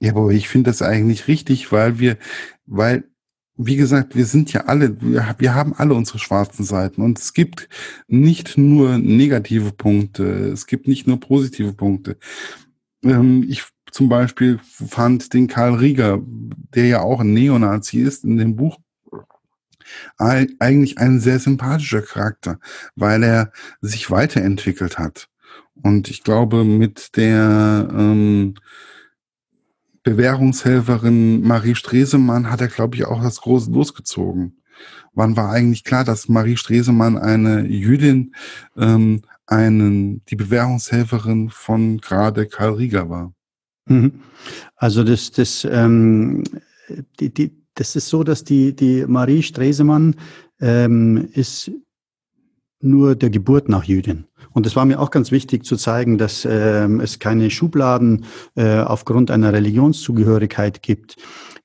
Ja, 0.00 0.12
aber 0.12 0.30
ich 0.30 0.48
finde 0.48 0.70
das 0.70 0.82
eigentlich 0.82 1.28
richtig, 1.28 1.72
weil 1.72 1.98
wir, 1.98 2.18
weil 2.66 3.04
wie 3.56 3.76
gesagt, 3.76 4.16
wir 4.16 4.26
sind 4.26 4.52
ja 4.52 4.62
alle, 4.62 4.96
wir, 5.00 5.54
haben 5.54 5.74
alle 5.74 5.94
unsere 5.94 6.18
schwarzen 6.18 6.64
Seiten 6.64 7.02
und 7.02 7.18
es 7.18 7.32
gibt 7.32 7.68
nicht 8.08 8.58
nur 8.58 8.98
negative 8.98 9.70
Punkte, 9.70 10.24
es 10.24 10.66
gibt 10.66 10.88
nicht 10.88 11.06
nur 11.06 11.20
positive 11.20 11.72
Punkte. 11.72 12.16
Ähm, 13.04 13.46
ich 13.48 13.62
zum 13.94 14.08
Beispiel 14.08 14.58
fand 14.64 15.32
den 15.34 15.46
Karl 15.46 15.74
Rieger, 15.74 16.18
der 16.74 16.86
ja 16.86 17.00
auch 17.02 17.20
ein 17.20 17.32
Neonazi 17.32 18.00
ist 18.00 18.24
in 18.24 18.38
dem 18.38 18.56
Buch, 18.56 18.80
eigentlich 20.18 20.98
ein 20.98 21.20
sehr 21.20 21.38
sympathischer 21.38 22.02
Charakter, 22.02 22.58
weil 22.96 23.22
er 23.22 23.52
sich 23.80 24.10
weiterentwickelt 24.10 24.98
hat. 24.98 25.28
Und 25.80 26.08
ich 26.08 26.24
glaube, 26.24 26.64
mit 26.64 27.16
der 27.16 27.88
ähm, 27.92 28.56
Bewährungshelferin 30.02 31.42
Marie 31.42 31.76
Stresemann 31.76 32.50
hat 32.50 32.62
er, 32.62 32.68
glaube 32.68 32.96
ich, 32.96 33.04
auch 33.04 33.22
das 33.22 33.42
Große 33.42 33.70
losgezogen. 33.70 34.60
Wann 35.12 35.36
war 35.36 35.52
eigentlich 35.52 35.84
klar, 35.84 36.02
dass 36.02 36.28
Marie 36.28 36.56
Stresemann 36.56 37.16
eine 37.16 37.64
Jüdin, 37.68 38.34
ähm, 38.76 39.22
einen, 39.46 40.24
die 40.24 40.36
Bewährungshelferin 40.36 41.50
von 41.50 41.98
gerade 41.98 42.48
Karl 42.48 42.72
Rieger 42.72 43.08
war? 43.08 43.32
Mhm. 43.86 44.20
Also 44.76 45.04
das, 45.04 45.30
das, 45.30 45.66
ähm, 45.70 46.44
die, 47.20 47.32
die, 47.32 47.52
das 47.74 47.96
ist 47.96 48.08
so, 48.08 48.24
dass 48.24 48.44
die, 48.44 48.74
die 48.74 49.04
Marie 49.06 49.42
Stresemann 49.42 50.16
ähm, 50.60 51.28
ist 51.32 51.70
nur 52.80 53.14
der 53.16 53.30
Geburt 53.30 53.68
nach 53.68 53.84
Jüdin. 53.84 54.26
Und 54.52 54.66
es 54.66 54.76
war 54.76 54.84
mir 54.84 55.00
auch 55.00 55.10
ganz 55.10 55.32
wichtig 55.32 55.64
zu 55.64 55.76
zeigen, 55.76 56.18
dass 56.18 56.46
ähm, 56.48 57.00
es 57.00 57.18
keine 57.18 57.50
Schubladen 57.50 58.26
äh, 58.54 58.80
aufgrund 58.80 59.30
einer 59.30 59.52
Religionszugehörigkeit 59.52 60.82
gibt. 60.82 61.16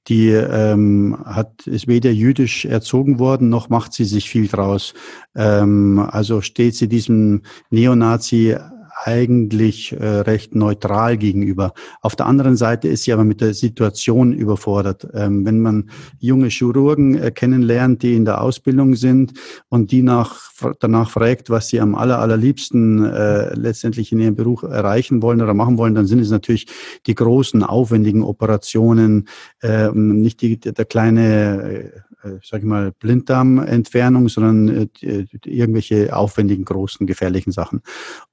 Die 0.08 0.30
ähm, 0.30 1.18
hat 1.26 1.68
ist 1.68 1.88
weder 1.88 2.10
jüdisch 2.12 2.66
erzogen 2.66 3.20
worden, 3.20 3.50
noch 3.50 3.70
macht 3.70 3.94
sie 3.94 4.06
sich 4.06 4.30
viel 4.30 4.48
draus. 4.48 4.94
Ähm, 5.36 6.00
also 6.00 6.42
steht 6.42 6.76
sie 6.76 6.88
diesem 6.88 7.44
Neonazi 7.70 8.56
eigentlich 9.04 9.94
äh, 9.94 10.06
recht 10.06 10.56
neutral 10.56 11.18
gegenüber. 11.18 11.74
Auf 12.02 12.16
der 12.16 12.26
anderen 12.26 12.58
Seite 12.58 12.88
ist 12.88 13.04
sie 13.04 13.14
aber 13.14 13.24
mit 13.24 13.42
der 13.42 13.54
Situation 13.54 14.34
überfordert. 14.34 15.08
Ähm, 15.14 15.46
wenn 15.46 15.62
man 15.62 15.90
junge 16.20 16.48
Chirurgen 16.48 17.16
äh, 17.16 17.32
kennenlernt, 17.32 18.04
die 18.04 18.16
in 18.16 18.26
der 18.26 18.42
Ausbildung 18.42 18.96
sind 18.96 19.34
und 19.70 19.92
die 19.92 20.02
nach, 20.02 20.52
danach 20.80 21.12
fragt, 21.12 21.50
was 21.50 21.70
sie 21.70 21.80
am 21.80 21.96
aller, 21.96 22.20
allerliebsten 22.20 23.06
äh, 23.06 23.54
letztendlich 23.56 24.12
in 24.12 24.20
ihrem 24.20 24.36
Beruf 24.36 24.64
erreichen 24.64 25.22
wollen 25.22 25.42
oder 25.42 25.54
machen 25.54 25.78
wollen, 25.78 25.96
dann 25.96 26.06
sind 26.06 26.20
es 26.20 26.32
natürlich 26.32 26.68
die 27.08 27.16
großen, 27.16 27.64
aufwendigen 27.64 28.24
Operationen, 28.24 29.28
äh, 29.62 29.90
nicht 29.92 30.42
die, 30.42 30.60
der 30.60 30.86
kleine 30.86 31.62
äh, 31.62 32.00
äh, 32.24 32.40
sag 32.44 32.60
ich 32.60 32.66
mal, 32.66 32.92
Blinddarmentfernung, 32.92 34.28
sondern 34.28 34.90
äh, 35.02 35.26
irgendwelche 35.46 36.14
aufwendigen, 36.14 36.66
großen, 36.66 37.08
gefährlichen 37.08 37.52
Sachen. 37.52 37.82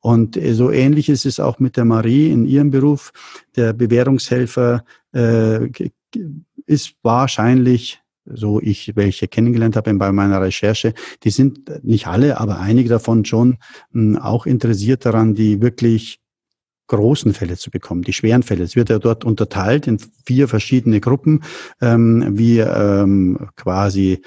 Und 0.01 0.37
äh, 0.37 0.55
so 0.57 0.71
ähnlich 0.71 1.09
ist 1.09 1.27
es 1.27 1.39
auch 1.39 1.59
mit 1.59 1.77
der 1.77 1.85
Marie 1.85 2.31
in 2.31 2.47
ihrem 2.47 2.71
Beruf. 2.71 3.13
Der 3.55 3.73
Bewährungshelfer 3.73 4.85
äh, 5.13 5.69
ist 6.67 6.95
wahrscheinlich 7.03 8.01
so 8.27 8.61
ich 8.61 8.93
welche 8.97 9.29
kennengelernt 9.29 9.77
habe 9.77 9.95
bei 9.95 10.13
meiner 10.13 10.41
Recherche, 10.41 10.95
die 11.23 11.31
sind 11.31 11.85
nicht 11.85 12.07
alle, 12.07 12.41
aber 12.41 12.59
einige 12.59 12.89
davon 12.89 13.25
schon 13.25 13.59
mh, 13.93 14.17
hm, 14.17 14.19
auch 14.19 14.47
interessiert 14.47 15.05
daran, 15.05 15.35
die 15.35 15.63
wirklich 15.63 16.21
großen 16.89 17.35
Fälle 17.35 17.57
zu 17.57 17.71
bekommen, 17.71 18.03
die 18.03 18.13
schweren 18.13 18.43
Fälle. 18.43 18.63
Es 18.63 18.77
wird 18.77 18.91
ja 18.91 18.99
dort 18.99 19.25
unterteilt 19.25 19.87
in 19.87 19.99
vier 20.25 20.49
verschiedene 20.49 21.01
Gruppen, 21.01 21.43
ähm, 21.81 22.39
wie 22.39 22.59
ähm, 22.59 23.49
quasi 23.57 24.23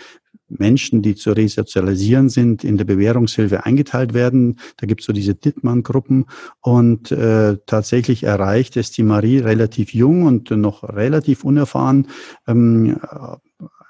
Menschen, 0.49 1.01
die 1.01 1.15
zu 1.15 1.31
resozialisieren 1.31 2.29
sind, 2.29 2.63
in 2.63 2.77
der 2.77 2.85
Bewährungshilfe 2.85 3.65
eingeteilt 3.65 4.13
werden. 4.13 4.59
Da 4.77 4.87
gibt 4.87 5.01
es 5.01 5.07
so 5.07 5.13
diese 5.13 5.35
Dittmann-Gruppen 5.35 6.25
und 6.61 7.11
äh, 7.11 7.57
tatsächlich 7.65 8.23
erreicht 8.23 8.77
es 8.77 8.91
die 8.91 9.03
Marie 9.03 9.39
relativ 9.39 9.93
jung 9.93 10.23
und 10.23 10.51
noch 10.51 10.83
relativ 10.83 11.43
unerfahren, 11.43 12.07
ähm, 12.47 12.99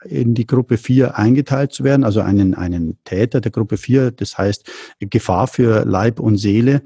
in 0.06 0.34
die 0.34 0.48
Gruppe 0.48 0.78
4 0.78 1.18
eingeteilt 1.18 1.74
zu 1.74 1.84
werden, 1.84 2.04
also 2.04 2.22
einen, 2.22 2.54
einen 2.54 2.98
Täter 3.04 3.42
der 3.42 3.52
Gruppe 3.52 3.78
4, 3.78 4.12
das 4.12 4.38
heißt 4.38 4.70
Gefahr 5.00 5.48
für 5.48 5.86
Leib 5.86 6.20
und 6.20 6.38
Seele. 6.38 6.84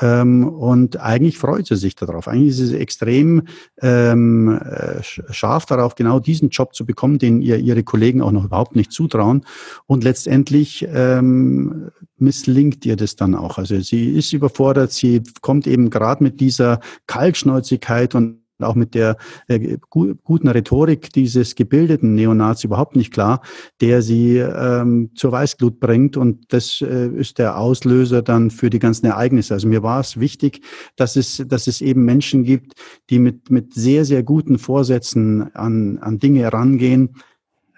Ähm, 0.00 0.48
und 0.48 0.98
eigentlich 0.98 1.38
freut 1.38 1.66
sie 1.66 1.76
sich 1.76 1.94
darauf. 1.94 2.28
Eigentlich 2.28 2.50
ist 2.50 2.68
sie 2.68 2.78
extrem 2.78 3.42
ähm, 3.80 4.58
äh, 4.58 5.02
scharf 5.02 5.66
darauf, 5.66 5.94
genau 5.94 6.20
diesen 6.20 6.48
Job 6.48 6.74
zu 6.74 6.86
bekommen, 6.86 7.18
den 7.18 7.42
ihr 7.42 7.58
ihre 7.58 7.82
Kollegen 7.82 8.22
auch 8.22 8.32
noch 8.32 8.44
überhaupt 8.44 8.76
nicht 8.76 8.92
zutrauen. 8.92 9.44
Und 9.86 10.04
letztendlich 10.04 10.86
ähm, 10.90 11.90
misslingt 12.16 12.84
ihr 12.86 12.96
das 12.96 13.16
dann 13.16 13.34
auch. 13.34 13.58
Also 13.58 13.80
sie 13.80 14.10
ist 14.10 14.32
überfordert, 14.32 14.92
sie 14.92 15.22
kommt 15.40 15.66
eben 15.66 15.90
gerade 15.90 16.22
mit 16.22 16.40
dieser 16.40 16.80
Kaltschnäuzigkeit 17.06 18.14
und 18.14 18.39
auch 18.64 18.74
mit 18.74 18.94
der 18.94 19.16
äh, 19.48 19.78
gu 19.88 20.14
guten 20.22 20.48
Rhetorik 20.48 21.12
dieses 21.12 21.54
gebildeten 21.54 22.14
Neonazi 22.14 22.66
überhaupt 22.66 22.96
nicht 22.96 23.12
klar, 23.12 23.42
der 23.80 24.02
sie 24.02 24.38
ähm, 24.38 25.10
zur 25.14 25.32
Weißglut 25.32 25.80
bringt. 25.80 26.16
Und 26.16 26.52
das 26.52 26.80
äh, 26.80 27.08
ist 27.08 27.38
der 27.38 27.58
Auslöser 27.58 28.22
dann 28.22 28.50
für 28.50 28.70
die 28.70 28.78
ganzen 28.78 29.06
Ereignisse. 29.06 29.54
Also 29.54 29.68
mir 29.68 29.82
war 29.82 30.00
es 30.00 30.20
wichtig, 30.20 30.62
dass 30.96 31.16
es, 31.16 31.42
dass 31.46 31.66
es 31.66 31.80
eben 31.80 32.04
Menschen 32.04 32.44
gibt, 32.44 32.74
die 33.10 33.18
mit, 33.18 33.50
mit 33.50 33.74
sehr, 33.74 34.04
sehr 34.04 34.22
guten 34.22 34.58
Vorsätzen 34.58 35.54
an, 35.54 35.98
an 35.98 36.18
Dinge 36.18 36.40
herangehen, 36.40 37.10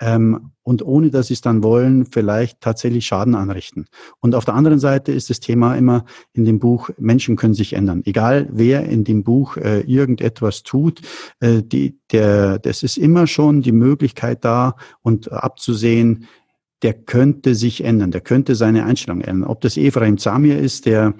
ähm, 0.02 0.50
und 0.64 0.84
ohne 0.84 1.10
dass 1.10 1.28
sie 1.28 1.34
es 1.34 1.40
dann 1.40 1.62
wollen, 1.62 2.06
vielleicht 2.06 2.60
tatsächlich 2.60 3.06
Schaden 3.06 3.34
anrichten. 3.34 3.86
Und 4.20 4.34
auf 4.34 4.44
der 4.44 4.54
anderen 4.54 4.78
Seite 4.78 5.12
ist 5.12 5.30
das 5.30 5.40
Thema 5.40 5.76
immer 5.76 6.04
in 6.32 6.44
dem 6.44 6.58
Buch, 6.58 6.90
Menschen 6.98 7.36
können 7.36 7.54
sich 7.54 7.72
ändern. 7.72 8.02
Egal 8.04 8.48
wer 8.52 8.84
in 8.84 9.04
dem 9.04 9.22
Buch 9.22 9.56
äh, 9.56 9.80
irgendetwas 9.80 10.64
tut, 10.64 11.00
äh, 11.40 11.62
die, 11.62 11.98
der, 12.10 12.58
das 12.58 12.82
ist 12.82 12.96
immer 12.96 13.26
schon 13.26 13.62
die 13.62 13.72
Möglichkeit 13.72 14.44
da 14.44 14.74
und 15.02 15.30
abzusehen, 15.32 16.26
der 16.82 16.94
könnte 16.94 17.54
sich 17.54 17.84
ändern, 17.84 18.10
der 18.10 18.22
könnte 18.22 18.56
seine 18.56 18.84
Einstellung 18.84 19.20
ändern. 19.20 19.48
Ob 19.48 19.60
das 19.60 19.76
Ephraim 19.76 20.18
Zamir 20.18 20.58
ist, 20.58 20.86
der 20.86 21.14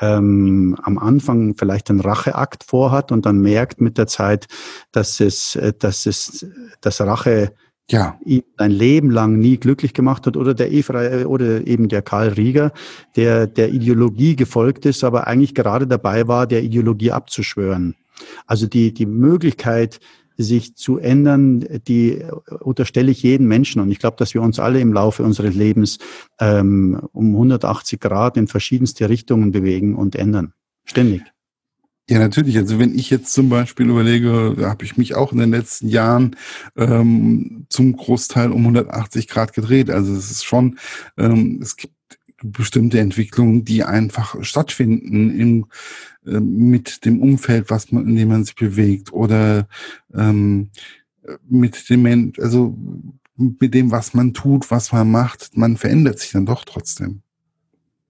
ähm, 0.00 0.76
am 0.82 0.98
Anfang 0.98 1.54
vielleicht 1.56 1.90
einen 1.90 2.00
Racheakt 2.00 2.64
vorhat 2.64 3.12
und 3.12 3.26
dann 3.26 3.40
merkt 3.40 3.80
mit 3.80 3.98
der 3.98 4.08
Zeit, 4.08 4.46
dass 4.90 5.20
es, 5.20 5.54
äh, 5.56 5.72
dass 5.78 6.06
es, 6.06 6.46
dass 6.80 7.00
Rache 7.00 7.52
ja. 7.90 8.18
ihn 8.24 8.42
ein 8.56 8.70
Leben 8.70 9.10
lang 9.10 9.38
nie 9.38 9.58
glücklich 9.58 9.92
gemacht 9.92 10.26
hat, 10.26 10.36
oder 10.36 10.54
der 10.54 10.72
Efra 10.72 11.24
oder 11.24 11.66
eben 11.66 11.88
der 11.88 12.02
Karl 12.02 12.28
Rieger, 12.28 12.72
der 13.16 13.46
der 13.46 13.72
Ideologie 13.72 14.36
gefolgt 14.36 14.86
ist, 14.86 15.04
aber 15.04 15.26
eigentlich 15.26 15.54
gerade 15.54 15.86
dabei 15.86 16.28
war, 16.28 16.46
der 16.46 16.62
Ideologie 16.62 17.12
abzuschwören. 17.12 17.94
Also 18.46 18.66
die, 18.66 18.94
die 18.94 19.06
Möglichkeit, 19.06 20.00
sich 20.36 20.74
zu 20.74 20.98
ändern, 20.98 21.64
die 21.86 22.24
unterstelle 22.60 23.10
ich 23.10 23.22
jeden 23.22 23.46
Menschen. 23.46 23.80
Und 23.80 23.90
ich 23.90 23.98
glaube, 23.98 24.16
dass 24.16 24.34
wir 24.34 24.42
uns 24.42 24.58
alle 24.58 24.80
im 24.80 24.92
Laufe 24.92 25.22
unseres 25.22 25.54
Lebens 25.54 25.98
ähm, 26.40 27.00
um 27.12 27.34
180 27.34 28.00
Grad 28.00 28.36
in 28.36 28.48
verschiedenste 28.48 29.08
Richtungen 29.08 29.52
bewegen 29.52 29.94
und 29.94 30.16
ändern. 30.16 30.52
Ständig. 30.84 31.22
Ja, 32.08 32.18
natürlich. 32.18 32.58
Also 32.58 32.78
wenn 32.78 32.94
ich 32.98 33.08
jetzt 33.08 33.32
zum 33.32 33.48
Beispiel 33.48 33.88
überlege, 33.88 34.56
habe 34.60 34.84
ich 34.84 34.98
mich 34.98 35.14
auch 35.14 35.32
in 35.32 35.38
den 35.38 35.50
letzten 35.50 35.88
Jahren 35.88 36.36
ähm, 36.76 37.66
zum 37.70 37.96
Großteil 37.96 38.52
um 38.52 38.60
180 38.60 39.26
Grad 39.26 39.54
gedreht. 39.54 39.88
Also 39.90 40.14
es 40.14 40.30
ist 40.30 40.44
schon, 40.44 40.78
ähm, 41.16 41.60
es 41.62 41.76
gibt 41.76 41.94
bestimmte 42.42 43.00
Entwicklungen, 43.00 43.64
die 43.64 43.84
einfach 43.84 44.36
stattfinden 44.44 45.30
im, 45.40 45.66
äh, 46.26 46.40
mit 46.40 47.06
dem 47.06 47.22
Umfeld, 47.22 47.70
was 47.70 47.90
man, 47.90 48.06
in 48.06 48.16
dem 48.16 48.28
man 48.28 48.44
sich 48.44 48.54
bewegt 48.54 49.12
oder 49.14 49.66
ähm, 50.14 50.70
mit 51.48 51.88
dem, 51.88 52.32
also 52.38 52.76
mit 53.36 53.72
dem, 53.74 53.90
was 53.90 54.12
man 54.12 54.34
tut, 54.34 54.70
was 54.70 54.92
man 54.92 55.10
macht, 55.10 55.56
man 55.56 55.78
verändert 55.78 56.18
sich 56.18 56.32
dann 56.32 56.44
doch 56.46 56.64
trotzdem. 56.64 57.23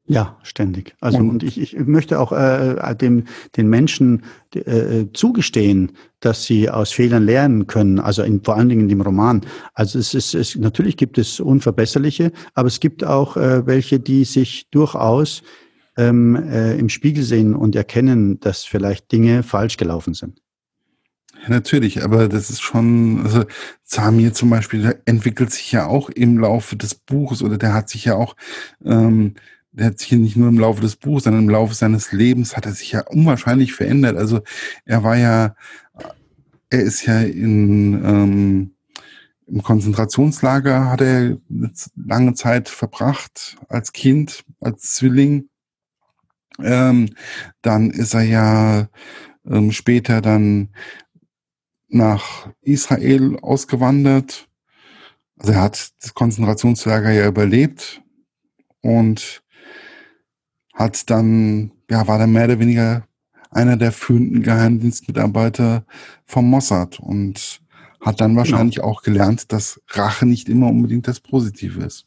Ja, 0.07 0.39
ständig. 0.43 0.95
Also 1.01 1.19
und, 1.19 1.31
und 1.31 1.43
ich, 1.43 1.59
ich 1.59 1.79
möchte 1.79 2.21
auch 2.21 2.31
äh, 2.33 2.95
dem 2.95 3.25
den 3.57 3.69
Menschen 3.69 4.25
äh, 4.55 5.07
zugestehen, 5.15 5.93
dass 6.21 6.45
sie 6.45 6.69
aus 6.69 6.93
Fehlern 6.93 7.25
lernen 7.25 7.67
können. 7.67 7.99
Also 7.99 8.23
in, 8.23 8.43
vor 8.45 8.57
allen 8.57 8.69
Dingen 8.69 8.83
in 8.83 8.89
dem 8.89 9.01
Roman. 9.01 9.41
Also 9.73 9.99
es 9.99 10.13
ist 10.13 10.35
es, 10.35 10.57
natürlich 10.57 10.99
gibt 10.99 11.17
es 11.17 11.41
unverbesserliche, 11.41 12.33
aber 12.53 12.69
es 12.69 12.81
gibt 12.81 13.03
auch 13.03 13.39
äh, 13.39 13.67
welche, 13.67 13.99
die 13.99 14.25
sich 14.25 14.69
durchaus 14.71 15.43
ähm, 15.97 16.37
äh, 16.37 16.77
im 16.77 16.91
Spiegel 16.91 17.25
sehen 17.25 17.55
und 17.55 17.75
erkennen, 17.75 18.41
dass 18.41 18.65
vielleicht 18.65 19.11
Dinge 19.11 19.43
falsch 19.43 19.79
gelaufen 19.79 20.13
sind. 20.13 20.43
Ja, 21.43 21.51
natürlich, 21.51 22.03
aber 22.03 22.29
das 22.29 22.51
ist 22.51 22.63
schon, 22.63 23.23
also 23.25 23.45
Samir 23.83 24.33
zum 24.35 24.51
Beispiel, 24.51 24.83
der 24.83 25.01
entwickelt 25.05 25.51
sich 25.51 25.73
ja 25.73 25.87
auch 25.87 26.11
im 26.11 26.39
Laufe 26.39 26.77
des 26.77 26.95
Buches 26.95 27.43
oder 27.43 27.59
der 27.59 27.75
hat 27.75 27.89
sich 27.89 28.05
ja 28.05 28.17
auch 28.17 28.35
ähm, 28.85 29.35
der 29.75 29.87
hat 29.87 29.99
sich 29.99 30.12
nicht 30.12 30.37
nur 30.37 30.49
im 30.49 30.59
Laufe 30.59 30.81
des 30.81 30.97
Buchs, 30.97 31.25
sondern 31.25 31.45
im 31.45 31.50
Laufe 31.50 31.75
seines 31.75 32.12
Lebens 32.12 32.57
hat 32.57 32.66
er 32.66 32.73
sich 32.73 32.93
ja 32.93 33.02
unwahrscheinlich 33.09 33.73
verändert. 33.73 34.16
Also 34.16 34.40
er 34.85 35.02
war 35.02 35.16
ja, 35.16 35.57
er 36.71 36.81
ist 36.81 37.04
ja 37.07 37.21
in 37.21 37.95
ähm, 38.04 38.75
im 39.47 39.62
Konzentrationslager 39.62 40.90
hat 40.90 41.02
er 41.02 41.37
lange 41.97 42.35
Zeit 42.35 42.69
verbracht 42.69 43.57
als 43.69 43.93
Kind, 43.93 44.45
als 44.61 44.95
Zwilling. 44.95 45.50
Ähm, 46.62 47.14
dann 47.61 47.90
ist 47.90 48.14
er 48.14 48.23
ja 48.23 48.88
ähm, 49.47 49.71
später 49.73 50.23
dann 50.23 50.71
nach 51.88 52.49
Israel 52.62 53.38
ausgewandert. 53.43 54.49
Also 55.38 55.52
er 55.52 55.61
hat 55.61 55.93
das 56.00 56.14
Konzentrationslager 56.14 57.11
ja 57.11 57.26
überlebt 57.26 58.02
und 58.81 59.44
hat 60.75 61.09
dann, 61.09 61.71
ja, 61.90 62.07
war 62.07 62.19
dann 62.19 62.33
mehr 62.33 62.45
oder 62.45 62.59
weniger 62.59 63.04
einer 63.50 63.76
der 63.76 63.93
führenden 63.93 64.43
Geheimdienstmitarbeiter 64.43 65.85
vom 66.26 66.50
Mossad 66.50 66.99
und 67.00 67.61
hat 68.00 68.21
dann 68.21 68.33
genau. 68.33 68.40
wahrscheinlich 68.40 68.76
genau. 68.76 68.88
auch 68.88 69.02
gelernt, 69.02 69.52
dass 69.52 69.81
Rache 69.88 70.26
nicht 70.26 70.49
immer 70.49 70.69
unbedingt 70.69 71.09
das 71.09 71.21
Positive 71.21 71.83
ist. 71.83 72.07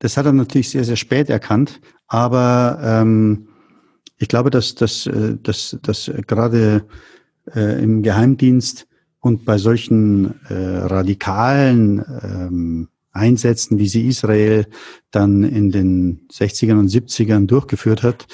Das 0.00 0.16
hat 0.16 0.26
er 0.26 0.32
natürlich 0.32 0.70
sehr, 0.70 0.84
sehr 0.84 0.96
spät 0.96 1.28
erkannt, 1.28 1.80
aber 2.06 2.80
ähm, 2.82 3.48
ich 4.16 4.28
glaube, 4.28 4.50
dass, 4.50 4.74
dass, 4.74 5.06
äh, 5.06 5.36
dass, 5.42 5.78
dass 5.82 6.10
gerade 6.26 6.86
äh, 7.54 7.82
im 7.82 8.02
Geheimdienst 8.02 8.86
und 9.20 9.44
bei 9.44 9.58
solchen 9.58 10.40
äh, 10.48 10.54
radikalen 10.54 12.04
ähm, 12.22 12.88
Einsätzen, 13.12 13.78
wie 13.78 13.88
sie 13.88 14.06
Israel 14.06 14.66
dann 15.10 15.42
in 15.42 15.70
den 15.70 16.28
60ern 16.32 16.78
und 16.78 16.88
70ern 16.88 17.46
durchgeführt 17.46 18.02
hat, 18.02 18.26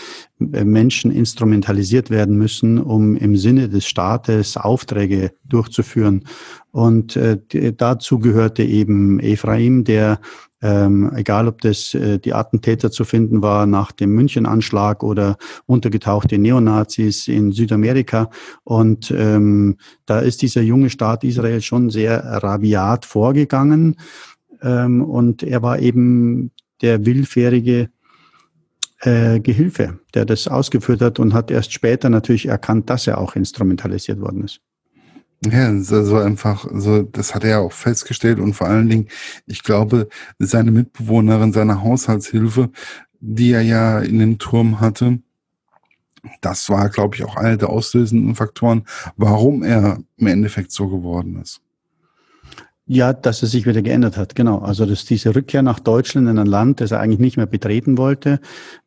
äh, 0.53 0.65
Menschen 0.65 1.11
instrumentalisiert 1.11 2.11
werden 2.11 2.37
müssen, 2.37 2.79
um 2.79 3.17
im 3.17 3.37
Sinne 3.37 3.69
des 3.69 3.87
Staates 3.87 4.57
Aufträge 4.57 5.33
durchzuführen. 5.45 6.25
Und 6.73 7.17
äh, 7.17 7.39
dazu 7.75 8.19
gehörte 8.19 8.63
eben 8.63 9.19
Ephraim, 9.21 9.85
der 9.85 10.21
ähm, 10.63 11.13
egal 11.15 11.49
ob 11.49 11.61
das 11.61 11.95
äh, 11.95 12.19
die 12.19 12.33
Attentäter 12.33 12.91
zu 12.91 13.05
finden 13.05 13.43
war 13.43 13.67
nach 13.67 13.93
dem 13.93 14.11
München-Anschlag 14.11 15.03
oder 15.03 15.37
untergetauchte 15.67 16.39
Neonazis 16.39 17.29
in 17.29 17.53
Südamerika. 17.53 18.31
Und 18.65 19.11
ähm, 19.11 19.77
da 20.07 20.21
ist 20.21 20.43
dieser 20.43 20.63
junge 20.63 20.89
Staat 20.89 21.25
Israel 21.25 21.61
schon 21.61 21.91
sehr 21.91 22.25
rabiat 22.43 23.05
vorgegangen. 23.05 23.97
Ähm, 24.67 25.03
und 25.03 25.45
er 25.45 25.63
war 25.63 25.79
eben 25.79 26.51
der 26.83 27.07
willfährige 27.07 27.89
äh, 29.01 29.39
Gehilfe, 29.41 30.01
der 30.15 30.25
das 30.25 30.49
ausgeführt 30.49 31.01
hat 31.01 31.19
und 31.21 31.35
hat 31.35 31.51
erst 31.51 31.73
später 31.73 32.11
natürlich 32.11 32.47
erkannt, 32.47 32.91
dass 32.91 33.07
er 33.07 33.19
auch 33.19 33.37
instrumentalisiert 33.37 34.21
worden 34.21 34.45
ist. 34.45 34.61
Ja, 35.45 35.79
so 35.79 36.17
einfach, 36.17 36.67
so, 36.73 37.03
das 37.03 37.35
hat 37.35 37.45
er 37.45 37.61
auch 37.61 37.73
festgestellt 37.73 38.41
und 38.41 38.55
vor 38.55 38.67
allen 38.69 38.89
Dingen, 38.89 39.09
ich 39.47 39.63
glaube, 39.63 40.09
seine 40.39 40.71
Mitbewohnerin, 40.71 41.53
seine 41.53 41.83
Haushaltshilfe, 41.83 42.71
die 43.21 43.53
er 43.53 43.61
ja 43.61 44.01
in 44.01 44.19
dem 44.19 44.39
Turm 44.39 44.81
hatte, 44.81 45.21
das 46.41 46.69
war, 46.71 46.89
glaube 46.89 47.17
ich, 47.17 47.25
auch 47.25 47.37
einer 47.37 47.59
der 47.59 47.69
auslösenden 47.71 48.35
Faktoren, 48.35 48.85
warum 49.17 49.63
er 49.63 49.99
im 50.17 50.27
Endeffekt 50.27 50.73
so 50.73 50.89
geworden 50.89 51.41
ist. 51.41 51.61
Ja, 52.89 53.13
dass 53.13 53.43
es 53.43 53.51
sich 53.51 53.67
wieder 53.67 53.83
geändert 53.83 54.17
hat, 54.17 54.37
genau. 54.37 54.59
Also 54.59 54.87
dass 54.87 55.05
diese 55.05 55.35
Rückkehr 55.35 55.63
nach 55.63 55.81
Deutschland 55.81 56.29
in 56.29 56.39
ein 56.39 56.47
Land, 56.47 56.81
das 56.81 56.93
er 56.93 57.01
eigentlich 57.01 57.19
nicht 57.19 57.37
mehr 57.37 57.47
betreten 57.47 57.99
wollte, 57.99 58.41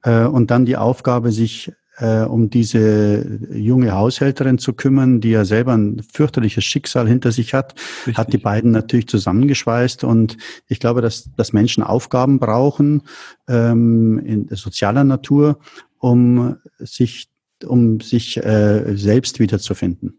äh, 0.04 0.24
und 0.24 0.52
dann 0.52 0.66
die 0.66 0.78
Aufgabe, 0.78 1.34
sich 1.34 1.74
äh, 2.00 2.22
um 2.22 2.50
diese 2.50 3.40
junge 3.52 3.92
Haushälterin 3.92 4.58
zu 4.58 4.74
kümmern, 4.74 5.20
die 5.20 5.32
ja 5.32 5.44
selber 5.44 5.74
ein 5.74 6.02
fürchterliches 6.02 6.64
Schicksal 6.64 7.08
hinter 7.08 7.34
sich 7.34 7.54
hat, 7.54 7.76
Richtig. 8.00 8.18
hat 8.18 8.34
die 8.34 8.38
beiden 8.38 8.72
natürlich 8.72 9.08
zusammengeschweißt. 9.08 10.06
Und 10.06 10.38
ich 10.68 10.80
glaube, 10.80 11.02
dass, 11.02 11.30
dass 11.36 11.52
Menschen 11.52 11.84
Aufgaben 11.84 12.40
brauchen 12.40 13.04
ähm, 13.50 14.20
in 14.20 14.48
sozialer 14.56 15.04
Natur, 15.04 15.60
um 15.98 16.56
sich, 16.80 17.28
um 17.66 18.00
sich 18.00 18.38
äh, 18.38 18.96
selbst 18.96 19.40
wiederzufinden. 19.40 20.19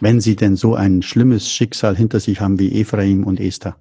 Wenn 0.00 0.20
sie 0.20 0.36
denn 0.36 0.56
so 0.56 0.74
ein 0.74 1.02
schlimmes 1.02 1.50
Schicksal 1.50 1.96
hinter 1.96 2.20
sich 2.20 2.40
haben 2.40 2.58
wie 2.58 2.80
Ephraim 2.80 3.24
und 3.24 3.38
Esther. 3.38 3.76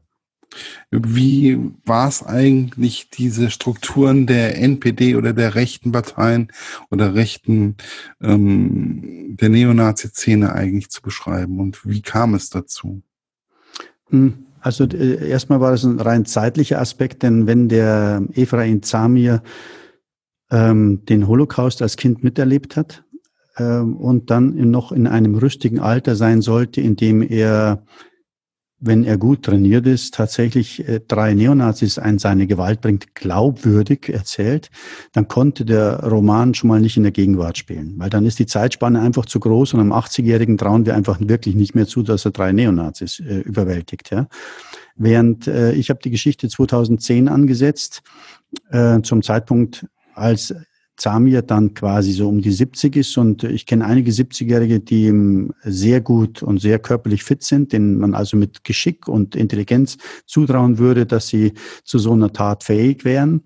Wie 0.92 1.60
war 1.86 2.08
es 2.08 2.24
eigentlich, 2.24 3.10
diese 3.12 3.52
Strukturen 3.52 4.26
der 4.26 4.58
NPD 4.58 5.16
oder 5.16 5.34
der 5.34 5.56
rechten 5.56 5.92
Parteien 5.92 6.52
oder 6.90 7.14
rechten 7.14 7.76
ähm, 8.22 9.38
der 9.40 9.50
Neonazi-Szene 9.50 10.52
eigentlich 10.52 10.90
zu 10.90 11.02
beschreiben 11.02 11.60
und 11.60 11.86
wie 11.86 12.02
kam 12.02 12.34
es 12.34 12.50
dazu? 12.50 13.04
Hm, 14.10 14.46
also 14.60 14.86
äh, 14.86 15.30
erstmal 15.30 15.62
war 15.62 15.72
das 15.72 15.84
ein 15.84 16.00
rein 16.00 16.26
zeitlicher 16.26 16.82
Aspekt, 16.82 17.22
denn 17.22 17.46
wenn 17.46 17.70
der 17.70 18.24
Ephraim 18.34 18.82
Zamir 18.82 19.44
ähm, 20.50 21.06
den 21.06 21.28
Holocaust 21.28 21.84
als 21.84 21.96
Kind 21.96 22.24
miterlebt 22.24 22.76
hat 22.76 23.04
und 23.60 24.30
dann 24.30 24.72
noch 24.72 24.92
in 24.92 25.08
einem 25.08 25.36
rüstigen 25.36 25.80
Alter 25.80 26.16
sein 26.16 26.42
sollte, 26.42 26.82
in 26.82 26.96
dem 26.96 27.22
er 27.22 27.84
wenn 28.82 29.04
er 29.04 29.18
gut 29.18 29.44
trainiert 29.44 29.86
ist, 29.88 30.14
tatsächlich 30.14 30.88
äh, 30.88 31.02
drei 31.06 31.34
Neonazis 31.34 32.00
ein 32.00 32.18
seine 32.18 32.48
Gewalt 32.48 32.82
bringt, 32.82 33.14
glaubwürdig 33.14 34.10
erzählt, 34.10 34.70
dann 35.12 35.28
konnte 35.28 35.66
der 35.66 36.04
Roman 36.06 36.54
schon 36.54 36.70
mal 36.70 36.80
nicht 36.80 36.96
in 36.96 37.04
der 37.04 37.12
Gegenwart 37.12 37.58
spielen, 37.58 37.96
weil 37.98 38.10
dann 38.10 38.26
ist 38.26 38.40
die 38.40 38.46
Zeitspanne 38.46 39.02
einfach 39.02 39.26
zu 39.26 39.40
groß 39.40 39.74
und 39.74 39.82
am 39.82 39.92
80-Jährigen 39.92 40.58
trauen 40.58 40.86
wir 40.86 40.96
einfach 40.96 41.20
wirklich 41.20 41.56
nicht 41.56 41.76
mehr 41.76 41.88
zu, 41.88 42.04
dass 42.04 42.26
er 42.26 42.32
drei 42.32 42.54
Neonazis 42.54 43.20
äh, 43.20 43.40
überwältigt. 43.40 44.12
Ja. 44.12 44.28
Während 44.96 45.48
äh, 45.48 45.74
ich 45.74 45.90
habe 45.90 46.00
die 46.02 46.12
Geschichte 46.12 46.48
2010 46.48 47.28
angesetzt, 47.28 48.02
äh, 48.72 49.02
zum 49.02 49.22
Zeitpunkt, 49.22 49.88
als 50.16 50.54
Zamir 51.00 51.42
dann 51.42 51.74
quasi 51.74 52.12
so 52.12 52.28
um 52.28 52.42
die 52.42 52.52
70 52.52 52.96
ist 52.98 53.18
und 53.18 53.44
ich 53.44 53.66
kenne 53.66 53.86
einige 53.86 54.12
70-Jährige, 54.12 54.80
die 54.80 55.48
sehr 55.64 56.02
gut 56.02 56.44
und 56.44 56.60
sehr 56.60 56.78
körperlich 56.78 57.24
fit 57.24 57.42
sind, 57.42 57.74
denen 57.74 57.98
man 57.98 58.14
also 58.14 58.38
mit 58.38 58.64
Geschick 58.64 59.08
und 59.08 59.36
Intelligenz 59.36 59.98
zutrauen 60.26 60.78
würde, 60.78 61.06
dass 61.06 61.28
sie 61.28 61.54
zu 61.84 62.00
so 62.00 62.12
einer 62.12 62.34
Tat 62.34 62.64
fähig 62.64 63.06
wären. 63.06 63.42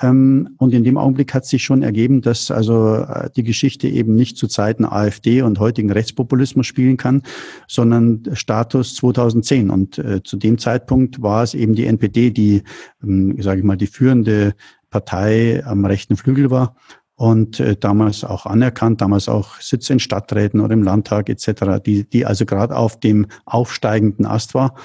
Ähm, 0.00 0.54
und 0.58 0.74
in 0.74 0.84
dem 0.84 0.96
Augenblick 0.96 1.34
hat 1.34 1.46
sich 1.46 1.62
schon 1.62 1.82
ergeben, 1.82 2.22
dass 2.22 2.50
also 2.50 2.96
äh, 2.96 3.30
die 3.36 3.42
Geschichte 3.42 3.88
eben 3.88 4.14
nicht 4.14 4.36
zu 4.36 4.48
Zeiten 4.48 4.84
AfD 4.84 5.42
und 5.42 5.58
heutigen 5.58 5.92
Rechtspopulismus 5.92 6.66
spielen 6.66 6.96
kann, 6.96 7.22
sondern 7.68 8.22
Status 8.32 8.94
2010. 8.96 9.70
Und 9.70 9.98
äh, 9.98 10.22
zu 10.22 10.36
dem 10.36 10.58
Zeitpunkt 10.58 11.22
war 11.22 11.42
es 11.42 11.54
eben 11.54 11.74
die 11.74 11.86
NPD, 11.86 12.30
die, 12.30 12.62
ähm, 13.02 13.40
sage 13.40 13.60
ich 13.60 13.66
mal, 13.66 13.76
die 13.76 13.86
führende 13.86 14.54
Partei 14.92 15.64
am 15.66 15.84
rechten 15.84 16.16
Flügel 16.16 16.52
war 16.52 16.76
und 17.16 17.58
äh, 17.58 17.76
damals 17.76 18.22
auch 18.24 18.46
anerkannt, 18.46 19.00
damals 19.00 19.28
auch 19.28 19.60
Sitze 19.60 19.94
in 19.94 19.98
Stadträten 19.98 20.60
oder 20.60 20.74
im 20.74 20.82
Landtag 20.82 21.28
etc., 21.28 21.82
die, 21.84 22.08
die 22.08 22.24
also 22.24 22.46
gerade 22.46 22.76
auf 22.76 23.00
dem 23.00 23.26
aufsteigenden 23.44 24.26
Ast 24.26 24.54
war. 24.54 24.76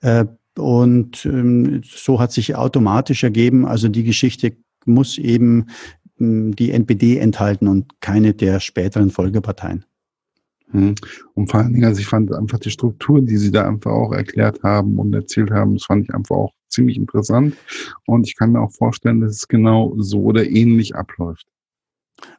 Äh, 0.00 0.26
und 0.56 1.26
ähm, 1.26 1.82
so 1.84 2.20
hat 2.20 2.30
sich 2.30 2.54
automatisch 2.54 3.24
ergeben, 3.24 3.66
also 3.66 3.88
die 3.88 4.04
Geschichte 4.04 4.56
muss 4.84 5.18
eben 5.18 5.66
ähm, 6.20 6.54
die 6.54 6.70
NPD 6.70 7.18
enthalten 7.18 7.66
und 7.66 8.00
keine 8.00 8.34
der 8.34 8.60
späteren 8.60 9.10
Folgeparteien. 9.10 9.84
Hm. 10.74 10.96
Und 11.34 11.50
vor 11.50 11.60
allen 11.60 11.72
Dingen, 11.72 11.84
also 11.84 12.00
ich 12.00 12.06
fand 12.06 12.34
einfach 12.34 12.58
die 12.58 12.70
Struktur, 12.70 13.22
die 13.22 13.36
sie 13.36 13.52
da 13.52 13.66
einfach 13.66 13.92
auch 13.92 14.12
erklärt 14.12 14.62
haben 14.64 14.98
und 14.98 15.14
erzählt 15.14 15.52
haben, 15.52 15.74
das 15.74 15.84
fand 15.84 16.04
ich 16.04 16.14
einfach 16.14 16.34
auch 16.34 16.52
ziemlich 16.68 16.96
interessant. 16.96 17.54
Und 18.06 18.26
ich 18.26 18.36
kann 18.36 18.52
mir 18.52 18.60
auch 18.60 18.72
vorstellen, 18.72 19.20
dass 19.20 19.36
es 19.36 19.48
genau 19.48 19.94
so 19.98 20.20
oder 20.22 20.44
ähnlich 20.44 20.96
abläuft. 20.96 21.46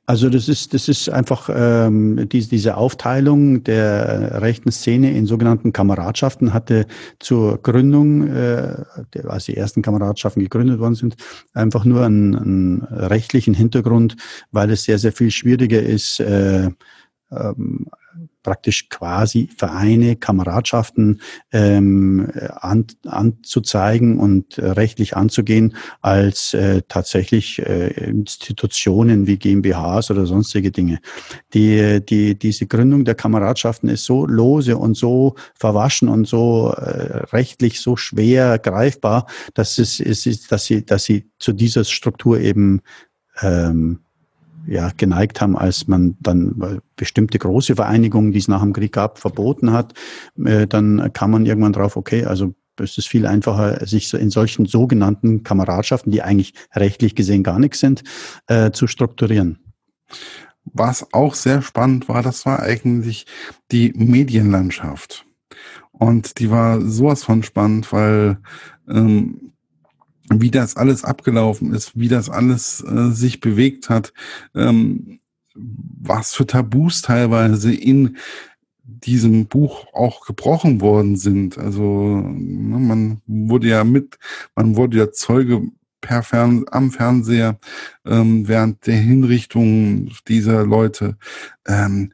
Also 0.05 0.29
das 0.29 0.49
ist 0.49 0.73
das 0.73 0.87
ist 0.87 1.09
einfach 1.09 1.49
ähm, 1.53 2.27
diese, 2.29 2.49
diese 2.49 2.77
Aufteilung 2.77 3.63
der 3.63 4.41
rechten 4.41 4.71
Szene 4.71 5.15
in 5.15 5.25
sogenannten 5.25 5.73
Kameradschaften 5.73 6.53
hatte 6.53 6.87
zur 7.19 7.57
Gründung, 7.61 8.27
äh, 8.27 8.83
als 9.25 9.45
die 9.45 9.57
ersten 9.57 9.81
Kameradschaften 9.81 10.41
gegründet 10.41 10.79
worden 10.79 10.95
sind, 10.95 11.15
einfach 11.53 11.85
nur 11.85 12.03
einen, 12.05 12.35
einen 12.35 12.81
rechtlichen 12.83 13.53
Hintergrund, 13.53 14.15
weil 14.51 14.71
es 14.71 14.83
sehr 14.83 14.97
sehr 14.97 15.11
viel 15.11 15.31
schwieriger 15.31 15.81
ist. 15.81 16.19
Äh, 16.19 16.69
ähm, 17.31 17.87
praktisch 18.45 18.89
quasi 18.89 19.49
Vereine, 19.57 20.15
Kameradschaften 20.15 21.19
ähm, 21.51 22.31
an, 22.51 22.85
anzuzeigen 23.05 24.19
und 24.19 24.59
äh, 24.59 24.69
rechtlich 24.69 25.17
anzugehen, 25.17 25.75
als 26.01 26.53
äh, 26.53 26.83
tatsächlich 26.87 27.59
äh, 27.59 27.87
Institutionen 27.87 29.25
wie 29.25 29.37
GmbHs 29.37 30.11
oder 30.11 30.27
sonstige 30.27 30.71
Dinge. 30.71 30.99
Die, 31.55 32.05
die, 32.05 32.37
diese 32.37 32.67
Gründung 32.67 33.03
der 33.03 33.15
Kameradschaften 33.15 33.89
ist 33.89 34.05
so 34.05 34.27
lose 34.27 34.77
und 34.77 34.95
so 34.95 35.35
verwaschen 35.55 36.07
und 36.07 36.27
so 36.27 36.69
äh, 36.77 37.25
rechtlich 37.33 37.81
so 37.81 37.95
schwer 37.95 38.59
greifbar, 38.59 39.25
dass 39.55 39.79
es, 39.79 39.99
es 39.99 40.27
ist, 40.27 40.51
dass 40.51 40.65
sie, 40.65 40.85
dass 40.85 41.05
sie 41.05 41.31
zu 41.39 41.51
dieser 41.51 41.83
Struktur 41.83 42.39
eben 42.39 42.81
ähm, 43.41 44.04
ja, 44.67 44.91
geneigt 44.95 45.41
haben, 45.41 45.57
als 45.57 45.87
man 45.87 46.17
dann 46.19 46.81
bestimmte 46.95 47.39
große 47.39 47.75
Vereinigungen, 47.75 48.31
die 48.31 48.39
es 48.39 48.47
nach 48.47 48.61
dem 48.61 48.73
Krieg 48.73 48.93
gab, 48.93 49.19
verboten 49.19 49.71
hat, 49.71 49.93
äh, 50.43 50.67
dann 50.67 51.11
kam 51.13 51.31
man 51.31 51.45
irgendwann 51.45 51.73
drauf, 51.73 51.95
okay, 51.95 52.25
also 52.25 52.53
es 52.79 52.97
ist 52.97 53.07
viel 53.07 53.25
einfacher, 53.25 53.85
sich 53.85 54.13
in 54.13 54.29
solchen 54.29 54.65
sogenannten 54.65 55.43
Kameradschaften, 55.43 56.11
die 56.11 56.21
eigentlich 56.21 56.53
rechtlich 56.73 57.15
gesehen 57.15 57.43
gar 57.43 57.59
nichts 57.59 57.79
sind, 57.79 58.03
äh, 58.47 58.71
zu 58.71 58.87
strukturieren. 58.87 59.59
Was 60.65 61.13
auch 61.13 61.35
sehr 61.35 61.61
spannend 61.61 62.09
war, 62.09 62.21
das 62.21 62.45
war 62.45 62.59
eigentlich 62.59 63.25
die 63.71 63.93
Medienlandschaft. 63.95 65.25
Und 65.91 66.39
die 66.39 66.49
war 66.49 66.81
sowas 66.81 67.23
von 67.23 67.43
spannend, 67.43 67.91
weil 67.93 68.39
ähm, 68.89 69.44
wie 70.29 70.51
das 70.51 70.75
alles 70.75 71.03
abgelaufen 71.03 71.73
ist, 71.73 71.97
wie 71.97 72.07
das 72.07 72.29
alles 72.29 72.83
äh, 72.83 73.11
sich 73.11 73.39
bewegt 73.39 73.89
hat, 73.89 74.13
ähm, 74.55 75.19
was 75.55 76.33
für 76.33 76.45
Tabus 76.45 77.01
teilweise 77.01 77.73
in 77.73 78.17
diesem 78.83 79.47
Buch 79.47 79.85
auch 79.93 80.25
gebrochen 80.25 80.81
worden 80.81 81.15
sind. 81.15 81.57
Also 81.57 82.21
ne, 82.21 82.77
man 82.77 83.21
wurde 83.25 83.67
ja 83.67 83.83
mit, 83.83 84.17
man 84.55 84.75
wurde 84.75 84.97
ja 84.97 85.11
Zeuge 85.11 85.63
per 86.01 86.23
Fern 86.23 86.65
am 86.71 86.91
Fernseher 86.91 87.57
ähm, 88.05 88.47
während 88.47 88.85
der 88.85 88.97
Hinrichtung 88.97 90.11
dieser 90.27 90.65
Leute. 90.65 91.17
Ähm, 91.67 92.13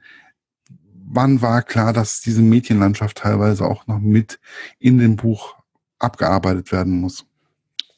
wann 1.14 1.42
war 1.42 1.62
klar, 1.62 1.92
dass 1.92 2.22
diese 2.22 2.42
Mädchenlandschaft 2.42 3.18
teilweise 3.18 3.66
auch 3.66 3.88
noch 3.88 4.00
mit 4.00 4.40
in 4.80 4.98
dem 4.98 5.18
Buch 5.18 5.56
abgearbeitet 6.00 6.72
werden 6.72 7.02
muss? 7.02 7.26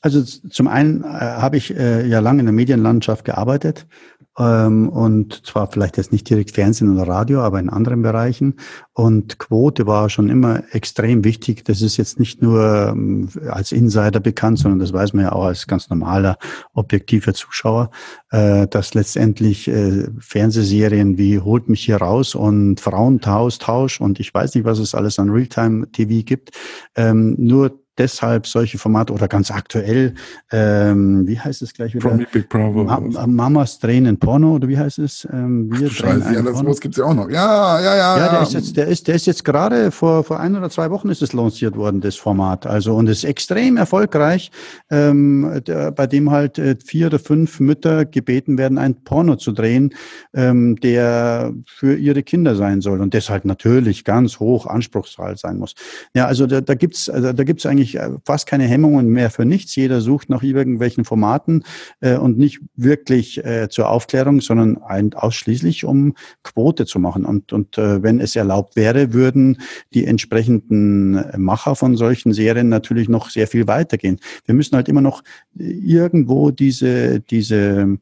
Also 0.03 0.21
zum 0.21 0.67
einen 0.67 1.01
äh, 1.03 1.07
habe 1.07 1.55
ich 1.55 1.73
äh, 1.75 2.05
ja 2.05 2.19
lange 2.19 2.41
in 2.41 2.45
der 2.45 2.53
Medienlandschaft 2.53 3.23
gearbeitet 3.23 3.87
ähm, 4.37 4.89
und 4.89 5.45
zwar 5.45 5.71
vielleicht 5.71 5.97
jetzt 5.97 6.11
nicht 6.11 6.29
direkt 6.29 6.51
Fernsehen 6.51 6.89
oder 6.89 7.07
Radio, 7.07 7.41
aber 7.41 7.59
in 7.59 7.69
anderen 7.69 8.01
Bereichen. 8.01 8.55
Und 8.93 9.37
Quote 9.37 9.85
war 9.85 10.09
schon 10.09 10.29
immer 10.29 10.63
extrem 10.71 11.23
wichtig. 11.23 11.63
Das 11.65 11.81
ist 11.81 11.97
jetzt 11.97 12.19
nicht 12.19 12.41
nur 12.41 12.89
ähm, 12.89 13.29
als 13.49 13.71
Insider 13.71 14.19
bekannt, 14.19 14.59
sondern 14.59 14.79
das 14.79 14.91
weiß 14.91 15.13
man 15.13 15.25
ja 15.25 15.31
auch 15.33 15.45
als 15.45 15.67
ganz 15.67 15.89
normaler, 15.89 16.37
objektiver 16.73 17.33
Zuschauer, 17.33 17.91
äh, 18.31 18.67
dass 18.67 18.95
letztendlich 18.95 19.67
äh, 19.67 20.07
Fernsehserien 20.19 21.17
wie 21.17 21.39
Holt 21.39 21.69
mich 21.69 21.85
hier 21.85 21.97
raus 21.97 22.33
und 22.35 22.79
Frauentausch 22.79 23.59
Tausch 23.59 24.01
und 24.01 24.19
ich 24.19 24.33
weiß 24.33 24.55
nicht, 24.55 24.65
was 24.65 24.79
es 24.79 24.95
alles 24.95 25.19
an 25.19 25.29
Realtime-TV 25.29 26.25
gibt, 26.25 26.51
ähm, 26.95 27.35
nur 27.37 27.82
deshalb 27.97 28.47
solche 28.47 28.77
Formate 28.77 29.13
oder 29.13 29.27
ganz 29.27 29.51
aktuell, 29.51 30.15
ähm, 30.51 31.27
wie 31.27 31.39
heißt 31.39 31.61
es 31.61 31.73
gleich 31.73 31.93
wieder? 31.93 32.09
From 32.09 32.25
Big 32.31 32.49
Bravo. 32.49 32.83
Ma 32.83 33.27
Mamas 33.27 33.79
Tränen 33.79 34.17
Porno 34.17 34.55
oder 34.55 34.67
wie 34.67 34.77
heißt 34.77 34.99
es? 34.99 35.27
Ähm, 35.31 35.69
wir 35.71 35.89
Scheiße, 35.89 36.33
ja, 36.33 36.41
das 36.41 36.53
Porno. 36.53 36.73
gibt's 36.73 36.97
ja 36.97 37.05
auch 37.05 37.13
noch. 37.13 37.29
Ja, 37.29 37.79
ja, 37.79 37.95
ja. 37.95 38.17
Ja, 38.17 38.31
der 38.31 38.41
ist 38.41 38.53
jetzt, 38.53 38.77
der 38.77 38.87
ist, 38.87 39.07
der 39.07 39.15
ist 39.15 39.25
jetzt 39.25 39.43
gerade 39.45 39.91
vor, 39.91 40.23
vor 40.23 40.39
ein 40.39 40.55
oder 40.55 40.69
zwei 40.69 40.89
Wochen 40.89 41.09
ist 41.09 41.21
es 41.21 41.33
lanciert 41.33 41.75
worden, 41.75 42.01
das 42.01 42.15
Format. 42.15 42.65
Also, 42.65 42.95
und 42.95 43.07
es 43.09 43.19
ist 43.19 43.23
extrem 43.25 43.77
erfolgreich, 43.77 44.51
ähm, 44.89 45.61
der, 45.67 45.91
bei 45.91 46.07
dem 46.07 46.31
halt 46.31 46.57
äh, 46.57 46.75
vier 46.83 47.07
oder 47.07 47.19
fünf 47.19 47.59
Mütter 47.59 48.05
gebeten 48.05 48.57
werden, 48.57 48.77
ein 48.77 49.03
Porno 49.03 49.35
zu 49.35 49.51
drehen, 49.51 49.93
ähm, 50.33 50.77
der 50.77 51.53
für 51.67 51.95
ihre 51.95 52.23
Kinder 52.23 52.55
sein 52.55 52.81
soll 52.81 53.01
und 53.01 53.13
deshalb 53.13 53.45
natürlich 53.45 54.03
ganz 54.03 54.39
hoch 54.39 54.65
anspruchsvoll 54.65 55.37
sein 55.37 55.57
muss. 55.57 55.75
Ja, 56.13 56.25
also 56.25 56.47
da, 56.47 56.61
da 56.61 56.75
gibt's, 56.75 57.09
also, 57.09 57.33
da 57.33 57.43
gibt's 57.43 57.65
eigentlich 57.65 57.82
eigentlich 57.83 57.95
äh, 57.95 58.09
fast 58.25 58.47
keine 58.47 58.65
Hemmungen 58.65 59.09
mehr 59.09 59.29
für 59.29 59.45
nichts. 59.45 59.75
Jeder 59.75 60.01
sucht 60.01 60.29
nach 60.29 60.43
irgendwelchen 60.43 61.05
Formaten 61.05 61.63
äh, 61.99 62.17
und 62.17 62.37
nicht 62.37 62.61
wirklich 62.75 63.43
äh, 63.43 63.67
zur 63.69 63.89
Aufklärung, 63.89 64.41
sondern 64.41 64.81
ein, 64.83 65.13
ausschließlich 65.13 65.85
um 65.85 66.15
Quote 66.43 66.85
zu 66.85 66.99
machen. 66.99 67.25
Und, 67.25 67.53
und 67.53 67.77
äh, 67.77 68.01
wenn 68.01 68.19
es 68.19 68.35
erlaubt 68.35 68.75
wäre, 68.75 69.13
würden 69.13 69.57
die 69.93 70.05
entsprechenden 70.05 71.23
Macher 71.37 71.75
von 71.75 71.97
solchen 71.97 72.33
Serien 72.33 72.69
natürlich 72.69 73.09
noch 73.09 73.29
sehr 73.29 73.47
viel 73.47 73.67
weitergehen. 73.67 74.19
Wir 74.45 74.55
müssen 74.55 74.75
halt 74.75 74.87
immer 74.87 75.01
noch 75.01 75.23
irgendwo 75.55 76.51
diese, 76.51 77.19
diese 77.19 77.97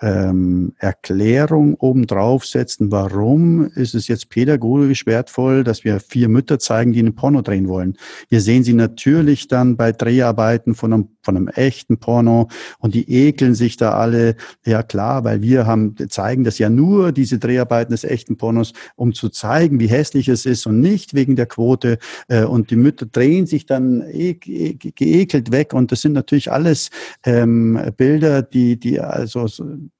ähm, 0.00 0.72
Erklärung 0.78 1.74
obendrauf 1.76 2.44
setzen, 2.44 2.90
warum 2.90 3.66
ist 3.66 3.94
es 3.94 4.08
jetzt 4.08 4.28
pädagogisch 4.28 5.06
wertvoll, 5.06 5.62
dass 5.62 5.84
wir 5.84 6.00
vier 6.00 6.28
Mütter 6.28 6.58
zeigen, 6.58 6.92
die 6.92 6.98
einen 6.98 7.14
Porno 7.14 7.42
drehen 7.42 7.68
wollen. 7.68 7.96
Wir 8.28 8.40
sehen 8.40 8.64
sie 8.64 8.74
natürlich 8.74 9.46
dann 9.46 9.76
bei 9.76 9.92
Dreharbeiten 9.92 10.74
von 10.74 10.92
einem, 10.92 11.08
von 11.22 11.36
einem 11.36 11.48
echten 11.48 11.98
Porno 11.98 12.48
und 12.78 12.94
die 12.94 13.10
ekeln 13.10 13.54
sich 13.54 13.76
da 13.76 13.92
alle. 13.92 14.36
Ja 14.66 14.82
klar, 14.82 15.24
weil 15.24 15.42
wir 15.42 15.66
haben, 15.66 15.94
zeigen 16.08 16.44
das 16.44 16.58
ja 16.58 16.68
nur, 16.68 17.12
diese 17.12 17.38
Dreharbeiten 17.38 17.92
des 17.92 18.04
echten 18.04 18.36
Pornos, 18.36 18.72
um 18.96 19.14
zu 19.14 19.28
zeigen, 19.28 19.78
wie 19.78 19.86
hässlich 19.86 20.28
es 20.28 20.44
ist 20.44 20.66
und 20.66 20.80
nicht 20.80 21.14
wegen 21.14 21.36
der 21.36 21.46
Quote. 21.46 21.98
Äh, 22.28 22.44
und 22.44 22.70
die 22.70 22.76
Mütter 22.76 23.06
drehen 23.06 23.46
sich 23.46 23.66
dann 23.66 24.02
e 24.10 24.36
e 24.44 24.74
geekelt 24.74 25.52
weg 25.52 25.72
und 25.72 25.92
das 25.92 26.02
sind 26.02 26.12
natürlich 26.12 26.50
alles 26.50 26.90
ähm, 27.24 27.78
Bilder, 27.96 28.42
die, 28.42 28.78
die 28.78 29.00
also 29.00 29.46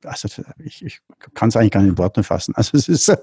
also 0.05 0.29
ich, 0.59 0.85
ich 0.85 1.01
kann 1.35 1.49
es 1.49 1.57
eigentlich 1.57 1.71
gar 1.71 1.81
nicht 1.81 1.91
in 1.91 1.99
Worte 1.99 2.23
fassen. 2.23 2.55
Also 2.65 2.79
es 2.79 2.89
ist 2.89 3.15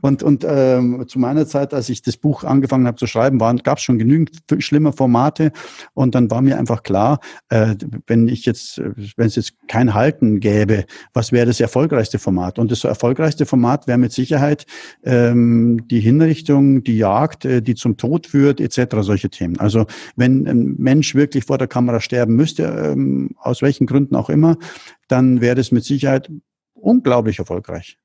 und 0.00 0.22
und 0.22 0.44
ähm, 0.48 1.04
zu 1.06 1.18
meiner 1.18 1.46
Zeit, 1.46 1.74
als 1.74 1.88
ich 1.88 2.02
das 2.02 2.16
Buch 2.16 2.44
angefangen 2.44 2.86
habe 2.86 2.96
zu 2.96 3.06
schreiben, 3.06 3.38
gab 3.62 3.78
es 3.78 3.84
schon 3.84 3.98
genügend 3.98 4.38
schlimme 4.58 4.92
Formate 4.92 5.52
und 5.92 6.14
dann 6.14 6.30
war 6.30 6.40
mir 6.40 6.58
einfach 6.58 6.82
klar, 6.82 7.20
äh, 7.48 7.74
wenn 8.06 8.28
ich 8.28 8.46
jetzt, 8.46 8.78
wenn 8.78 9.26
es 9.26 9.36
jetzt 9.36 9.54
kein 9.68 9.92
Halten 9.94 10.40
gäbe, 10.40 10.84
was 11.12 11.32
wäre 11.32 11.46
das 11.46 11.60
erfolgreichste 11.60 12.18
Format? 12.18 12.58
Und 12.58 12.70
das 12.70 12.84
erfolgreichste 12.84 13.44
Format 13.44 13.86
wäre 13.86 13.98
mit 13.98 14.12
Sicherheit 14.12 14.66
ähm, 15.04 15.86
die 15.88 16.00
Hinrichtung, 16.00 16.82
die 16.84 16.96
Jagd, 16.96 17.44
äh, 17.44 17.60
die 17.60 17.74
zum 17.74 17.96
Tod 17.96 18.26
führt, 18.26 18.60
etc. 18.60 18.96
Solche 19.00 19.30
Themen. 19.30 19.58
Also 19.58 19.86
wenn 20.16 20.46
ein 20.46 20.76
Mensch 20.78 21.14
wirklich 21.14 21.44
vor 21.44 21.58
der 21.58 21.68
Kamera 21.68 22.00
sterben 22.00 22.36
müsste, 22.36 22.64
ähm, 22.64 23.30
aus 23.38 23.62
welchen 23.62 23.86
Gründen 23.86 24.16
auch 24.16 24.30
immer, 24.30 24.56
dann 25.10 25.40
wäre 25.40 25.56
das 25.56 25.72
mit 25.72 25.84
Sicherheit 25.84 26.30
unglaublich 26.74 27.38
erfolgreich. 27.38 27.98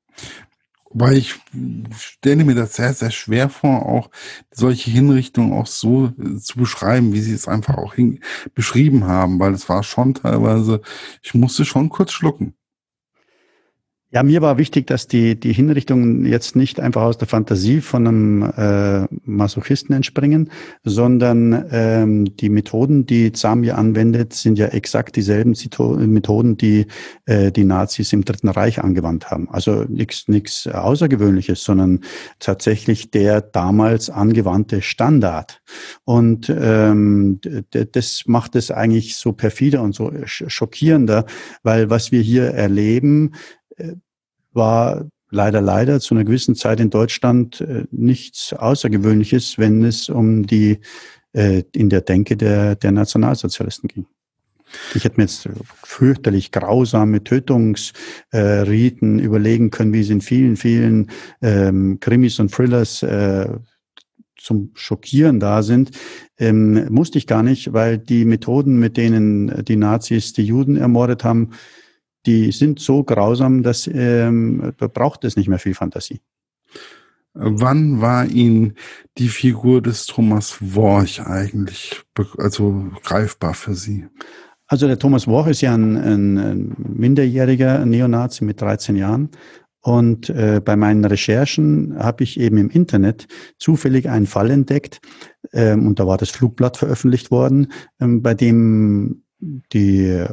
Weil 0.90 1.16
ich 1.16 1.34
stelle 1.98 2.44
mir 2.44 2.54
das 2.54 2.74
sehr, 2.74 2.94
sehr 2.94 3.10
schwer 3.10 3.48
vor, 3.48 3.86
auch 3.86 4.10
solche 4.50 4.90
Hinrichtungen 4.90 5.52
auch 5.52 5.66
so 5.66 6.12
äh, 6.18 6.36
zu 6.38 6.58
beschreiben, 6.58 7.12
wie 7.12 7.20
sie 7.20 7.34
es 7.34 7.48
einfach 7.48 7.76
auch 7.76 7.94
beschrieben 8.54 9.04
haben, 9.04 9.38
weil 9.38 9.52
es 9.52 9.68
war 9.68 9.82
schon 9.82 10.14
teilweise, 10.14 10.80
ich 11.22 11.34
musste 11.34 11.64
schon 11.64 11.88
kurz 11.90 12.12
schlucken. 12.12 12.54
Ja, 14.12 14.22
mir 14.22 14.40
war 14.40 14.56
wichtig, 14.56 14.86
dass 14.86 15.08
die, 15.08 15.34
die 15.34 15.52
Hinrichtungen 15.52 16.26
jetzt 16.26 16.54
nicht 16.54 16.78
einfach 16.78 17.02
aus 17.02 17.18
der 17.18 17.26
Fantasie 17.26 17.80
von 17.80 18.06
einem 18.06 18.42
äh, 18.56 19.08
Masochisten 19.24 19.96
entspringen, 19.96 20.52
sondern 20.84 21.66
ähm, 21.72 22.36
die 22.36 22.48
Methoden, 22.48 23.06
die 23.06 23.32
Zamir 23.32 23.76
anwendet, 23.76 24.32
sind 24.32 24.60
ja 24.60 24.66
exakt 24.68 25.16
dieselben 25.16 25.56
Methoden, 26.06 26.56
die 26.56 26.86
äh, 27.24 27.50
die 27.50 27.64
Nazis 27.64 28.12
im 28.12 28.24
Dritten 28.24 28.48
Reich 28.48 28.78
angewandt 28.78 29.32
haben. 29.32 29.48
Also 29.50 29.84
nichts 29.88 30.68
Außergewöhnliches, 30.68 31.64
sondern 31.64 32.04
tatsächlich 32.38 33.10
der 33.10 33.40
damals 33.40 34.08
angewandte 34.08 34.82
Standard. 34.82 35.60
Und 36.04 36.48
ähm, 36.48 37.40
das 37.70 38.22
macht 38.26 38.54
es 38.54 38.70
eigentlich 38.70 39.16
so 39.16 39.32
perfider 39.32 39.82
und 39.82 39.96
so 39.96 40.12
schockierender, 40.24 41.26
weil 41.64 41.90
was 41.90 42.12
wir 42.12 42.20
hier 42.20 42.44
erleben, 42.52 43.32
war 44.52 45.06
leider, 45.30 45.60
leider 45.60 46.00
zu 46.00 46.14
einer 46.14 46.24
gewissen 46.24 46.54
Zeit 46.54 46.80
in 46.80 46.90
Deutschland 46.90 47.60
äh, 47.60 47.84
nichts 47.90 48.52
Außergewöhnliches, 48.52 49.58
wenn 49.58 49.84
es 49.84 50.08
um 50.08 50.46
die 50.46 50.80
äh, 51.32 51.62
in 51.74 51.90
der 51.90 52.00
Denke 52.00 52.36
der, 52.36 52.76
der 52.76 52.92
Nationalsozialisten 52.92 53.88
ging. 53.88 54.06
Ich 54.94 55.04
hätte 55.04 55.16
mir 55.18 55.24
jetzt 55.24 55.48
fürchterlich 55.84 56.50
grausame 56.50 57.22
Tötungsriten 57.22 59.18
äh, 59.18 59.22
überlegen 59.22 59.70
können, 59.70 59.92
wie 59.92 60.00
es 60.00 60.10
in 60.10 60.20
vielen, 60.20 60.56
vielen 60.56 61.10
ähm, 61.40 61.98
Krimis 62.00 62.40
und 62.40 62.50
Thrillers 62.50 63.02
äh, 63.02 63.48
zum 64.36 64.72
Schockieren 64.74 65.40
da 65.40 65.62
sind. 65.62 65.92
Ähm, 66.38 66.92
musste 66.92 67.18
ich 67.18 67.26
gar 67.26 67.42
nicht, 67.42 67.72
weil 67.72 67.98
die 67.98 68.24
Methoden, 68.24 68.78
mit 68.78 68.96
denen 68.96 69.64
die 69.64 69.76
Nazis 69.76 70.32
die 70.32 70.44
Juden 70.44 70.76
ermordet 70.76 71.22
haben, 71.24 71.50
die 72.26 72.52
sind 72.52 72.80
so 72.80 73.04
grausam, 73.04 73.62
dass 73.62 73.88
ähm, 73.92 74.72
da 74.78 74.88
braucht 74.88 75.24
es 75.24 75.36
nicht 75.36 75.48
mehr 75.48 75.58
viel 75.58 75.74
Fantasie. 75.74 76.20
Wann 77.38 78.00
war 78.00 78.26
Ihnen 78.26 78.74
die 79.18 79.28
Figur 79.28 79.82
des 79.82 80.06
Thomas 80.06 80.56
Worch 80.74 81.20
eigentlich 81.20 82.02
also 82.38 82.86
greifbar 83.04 83.54
für 83.54 83.74
Sie? 83.74 84.06
Also 84.66 84.86
der 84.86 84.98
Thomas 84.98 85.26
Worch 85.26 85.48
ist 85.48 85.60
ja 85.60 85.74
ein, 85.74 85.96
ein, 85.96 86.38
ein 86.38 86.76
minderjähriger 86.78 87.84
Neonazi 87.84 88.42
mit 88.44 88.60
13 88.60 88.96
Jahren. 88.96 89.30
Und 89.82 90.30
äh, 90.30 90.60
bei 90.64 90.74
meinen 90.74 91.04
Recherchen 91.04 91.96
habe 91.96 92.24
ich 92.24 92.40
eben 92.40 92.56
im 92.56 92.70
Internet 92.70 93.28
zufällig 93.58 94.08
einen 94.08 94.26
Fall 94.26 94.50
entdeckt, 94.50 95.00
ähm, 95.52 95.86
und 95.86 96.00
da 96.00 96.08
war 96.08 96.16
das 96.18 96.30
Flugblatt 96.30 96.76
veröffentlicht 96.76 97.30
worden, 97.30 97.70
ähm, 98.00 98.20
bei 98.20 98.34
dem 98.34 99.22
die 99.38 100.24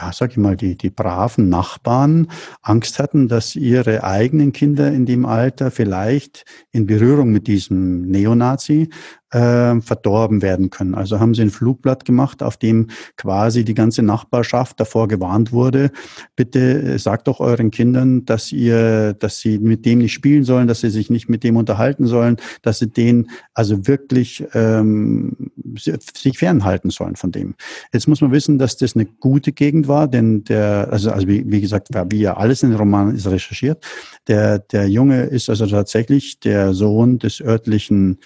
ja, 0.00 0.12
sag 0.12 0.30
ich 0.30 0.36
mal, 0.38 0.56
die, 0.56 0.76
die 0.76 0.90
braven 0.90 1.48
Nachbarn 1.48 2.28
Angst 2.62 2.98
hatten, 2.98 3.28
dass 3.28 3.54
ihre 3.54 4.02
eigenen 4.02 4.52
Kinder 4.52 4.90
in 4.90 5.04
dem 5.04 5.26
Alter 5.26 5.70
vielleicht 5.70 6.44
in 6.72 6.86
Berührung 6.86 7.30
mit 7.30 7.46
diesem 7.46 8.02
Neonazi 8.02 8.88
äh, 9.30 9.80
verdorben 9.80 10.42
werden 10.42 10.70
können. 10.70 10.94
Also 10.94 11.20
haben 11.20 11.34
sie 11.34 11.42
ein 11.42 11.50
Flugblatt 11.50 12.04
gemacht, 12.04 12.42
auf 12.42 12.56
dem 12.56 12.88
quasi 13.16 13.64
die 13.64 13.74
ganze 13.74 14.02
Nachbarschaft 14.02 14.80
davor 14.80 15.08
gewarnt 15.08 15.52
wurde, 15.52 15.90
bitte 16.36 16.82
äh, 16.82 16.98
sagt 16.98 17.28
doch 17.28 17.40
euren 17.40 17.70
Kindern, 17.70 18.24
dass 18.24 18.52
ihr, 18.52 19.14
dass 19.14 19.40
sie 19.40 19.58
mit 19.58 19.86
dem 19.86 19.98
nicht 19.98 20.12
spielen 20.12 20.44
sollen, 20.44 20.66
dass 20.66 20.80
sie 20.80 20.90
sich 20.90 21.10
nicht 21.10 21.28
mit 21.28 21.44
dem 21.44 21.56
unterhalten 21.56 22.06
sollen, 22.06 22.36
dass 22.62 22.78
sie 22.78 22.90
den 22.90 23.30
also 23.54 23.86
wirklich 23.86 24.44
ähm, 24.54 25.50
sich 25.76 26.38
fernhalten 26.38 26.90
sollen 26.90 27.16
von 27.16 27.32
dem. 27.32 27.54
Jetzt 27.92 28.08
muss 28.08 28.20
man 28.20 28.32
wissen, 28.32 28.58
dass 28.58 28.76
das 28.76 28.94
eine 28.96 29.06
gute 29.06 29.52
Gegend 29.52 29.88
war, 29.88 30.08
denn 30.08 30.44
der, 30.44 30.88
also, 30.90 31.10
also 31.10 31.28
wie, 31.28 31.44
wie 31.50 31.60
gesagt, 31.60 31.88
wie 32.10 32.20
ja 32.20 32.36
alles 32.36 32.62
in 32.62 32.70
den 32.70 32.78
Roman 32.78 33.14
ist 33.14 33.26
recherchiert, 33.26 33.84
der, 34.26 34.58
der 34.58 34.88
Junge 34.88 35.24
ist 35.24 35.48
also 35.48 35.66
tatsächlich 35.66 36.40
der 36.40 36.74
Sohn 36.74 37.18
des 37.18 37.40
örtlichen 37.40 38.18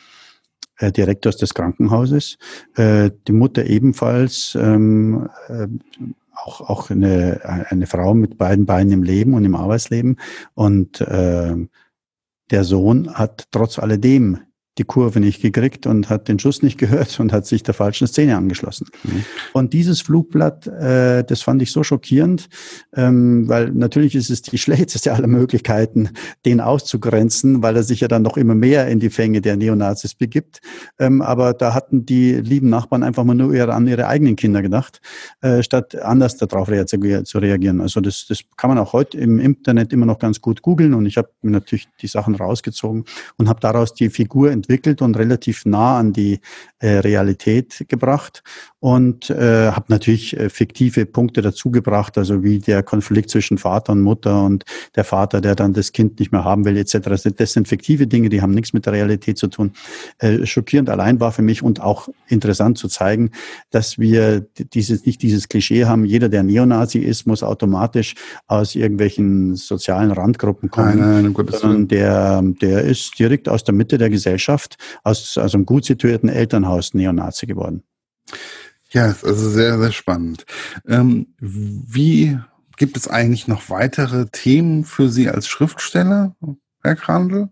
äh, 0.79 0.93
Direktors 0.93 1.37
des 1.37 1.55
Krankenhauses, 1.55 2.39
äh, 2.77 3.11
die 3.27 3.33
Mutter 3.33 3.65
ebenfalls 3.65 4.57
ähm, 4.61 5.29
äh, 5.49 5.69
auch, 6.35 6.61
auch 6.61 6.91
eine, 6.91 7.67
eine 7.69 7.87
Frau 7.87 8.15
mit 8.15 8.39
beiden 8.39 8.67
Beinen 8.67 8.93
im 8.93 9.03
Leben 9.03 9.35
und 9.35 9.45
im 9.45 9.55
Arbeitsleben. 9.55 10.19
Und 10.55 11.01
äh, 11.01 11.55
der 12.51 12.65
Sohn 12.65 13.15
hat 13.15 13.47
trotz 13.51 13.79
alledem 13.79 14.41
die 14.79 14.85
Kurve 14.85 15.21
nicht 15.21 15.41
gekriegt 15.41 15.87
und 15.87 16.11
hat 16.11 16.29
den 16.29 16.39
Schuss 16.39 16.63
nicht 16.63 16.79
gehört 16.79 17.21
und 17.21 17.33
hat 17.33 17.47
sich 17.47 17.63
der 17.63 17.75
falschen 17.75 18.07
Szene 18.07 18.37
angeschlossen. 18.37 18.89
Mhm. 19.05 19.25
Und 19.53 19.73
dieses 19.73 20.01
Flugblatt, 20.01 20.67
äh, 20.67 21.23
das 21.25 21.43
fand 21.43 21.63
ich 21.63 21.71
so 21.71 21.85
schockierend, 21.85 22.49
ähm, 22.95 23.49
weil 23.49 23.71
natürlich 23.71 24.15
ist 24.15 24.31
es 24.31 24.43
die 24.43 24.59
schlechteste 24.65 25.13
aller 25.13 25.29
Möglichkeiten, 25.29 26.11
den 26.45 26.61
auszugrenzen, 26.61 27.63
weil 27.63 27.77
er 27.77 27.85
sich 27.85 28.01
ja 28.01 28.09
dann 28.09 28.23
noch 28.23 28.37
immer 28.37 28.55
mehr 28.55 28.89
in 28.89 28.99
die 28.99 29.11
Fänge 29.11 29.41
der 29.41 29.57
Neonazis 29.57 30.15
begibt. 30.15 30.61
Ähm, 30.99 31.23
aber 31.23 31.53
da 31.53 31.75
hatten 31.75 32.05
die 32.05 32.33
lieben 32.33 32.69
Nachbarn 32.69 33.03
einfach 33.03 33.25
mal 33.25 33.35
nur 33.35 33.55
an 33.55 33.87
ihre 33.87 34.09
eigenen 34.09 34.37
Kinder 34.37 34.63
gedacht, 34.63 35.01
äh, 35.41 35.63
statt 35.63 35.95
anders 35.97 36.37
darauf 36.37 36.65
zu 36.65 37.39
reagieren. 37.39 37.81
Also 37.81 38.01
das, 38.01 38.27
das 38.29 38.41
kann 38.57 38.71
man 38.71 38.79
auch 38.79 38.93
heute 38.93 39.19
im 39.19 39.39
Internet 39.39 39.93
immer 39.93 40.07
noch 40.07 40.19
ganz 40.19 40.41
gut 40.41 40.63
googeln 40.63 40.95
und 40.95 41.07
ich 41.07 41.17
habe 41.17 41.29
mir 41.43 41.51
natürlich 41.51 41.89
die 42.01 42.07
Sachen 42.07 42.35
rausgezogen 42.35 43.05
und 43.37 43.49
habe 43.49 43.61
daraus 43.61 43.95
die 43.95 44.09
Figur 44.09 44.51
entwickelt 44.65 45.03
und 45.03 45.17
relativ 45.17 45.65
nah 45.67 45.99
an 45.99 46.13
die 46.13 46.41
äh, 46.79 46.99
Realität 46.99 47.85
gebracht 47.89 48.43
und 48.81 49.31
äh, 49.31 49.71
habe 49.71 49.87
natürlich 49.89 50.37
äh, 50.37 50.51
fiktive 50.51 51.07
Punkte 51.07 51.41
dazugebracht, 51.41 52.19
also 52.19 52.43
wie 52.43 52.59
der 52.59 52.83
Konflikt 52.83 53.31
zwischen 53.31 53.57
Vater 53.57 53.93
und 53.93 54.03
Mutter 54.03 54.43
und 54.43 54.65
der 54.95 55.05
Vater, 55.05 55.41
der 55.41 55.55
dann 55.55 55.73
das 55.73 55.93
Kind 55.93 56.21
nicht 56.21 56.33
mehr 56.33 56.45
haben 56.45 56.65
will, 56.67 56.77
etc. 56.77 56.99
Das 57.37 57.53
sind 57.53 57.67
fiktive 57.69 58.07
Dinge, 58.07 58.29
die 58.29 58.43
haben 58.43 58.53
nichts 58.53 58.75
mit 58.75 58.85
der 58.85 58.93
Realität 58.93 59.39
zu 59.39 59.47
tun. 59.47 59.73
Äh, 60.19 60.45
schockierend 60.45 60.91
allein 60.91 61.21
war 61.21 61.33
für 61.33 61.41
mich 61.41 61.63
und 61.63 61.81
auch 61.81 62.09
interessant 62.29 62.77
zu 62.77 62.89
zeigen, 62.89 63.31
dass 63.71 63.99
wir 63.99 64.47
dieses 64.75 65.07
nicht 65.07 65.23
dieses 65.23 65.49
Klischee 65.49 65.87
haben, 65.87 66.05
jeder, 66.05 66.29
der 66.29 66.43
Neonazi 66.43 66.99
ist, 66.99 67.27
muss 67.27 67.43
automatisch 67.43 68.15
aus 68.47 68.75
irgendwelchen 68.75 69.57
sozialen 69.57 70.11
Randgruppen 70.11 70.71
kommen, 70.71 70.99
nein, 70.99 71.33
nein, 71.33 71.47
sondern 71.59 71.89
der, 71.89 72.43
der 72.61 72.83
ist 72.83 73.19
direkt 73.19 73.49
aus 73.49 73.65
der 73.65 73.75
Mitte 73.75 73.97
der 73.97 74.11
Gesellschaft 74.11 74.54
geschafft, 74.55 74.77
aus, 75.03 75.37
aus 75.39 75.55
einem 75.55 75.67
gut 75.67 75.85
situierten 75.85 76.29
Elternhaus 76.29 76.95
Neonazi 76.95 77.47
geworden. 77.47 77.83
Ja, 78.91 79.07
also 79.07 79.51
sehr, 79.51 79.79
sehr 79.79 79.93
spannend. 79.93 80.47
Ähm, 80.87 81.35
wie 81.41 82.39
gibt 82.77 82.97
es 82.97 83.09
eigentlich 83.09 83.49
noch 83.49 83.71
weitere 83.71 84.27
Themen 84.27 84.85
für 84.85 85.09
Sie 85.09 85.29
als 85.29 85.49
Schriftsteller, 85.49 86.37
Herr 86.83 86.95
Krandl? 86.95 87.49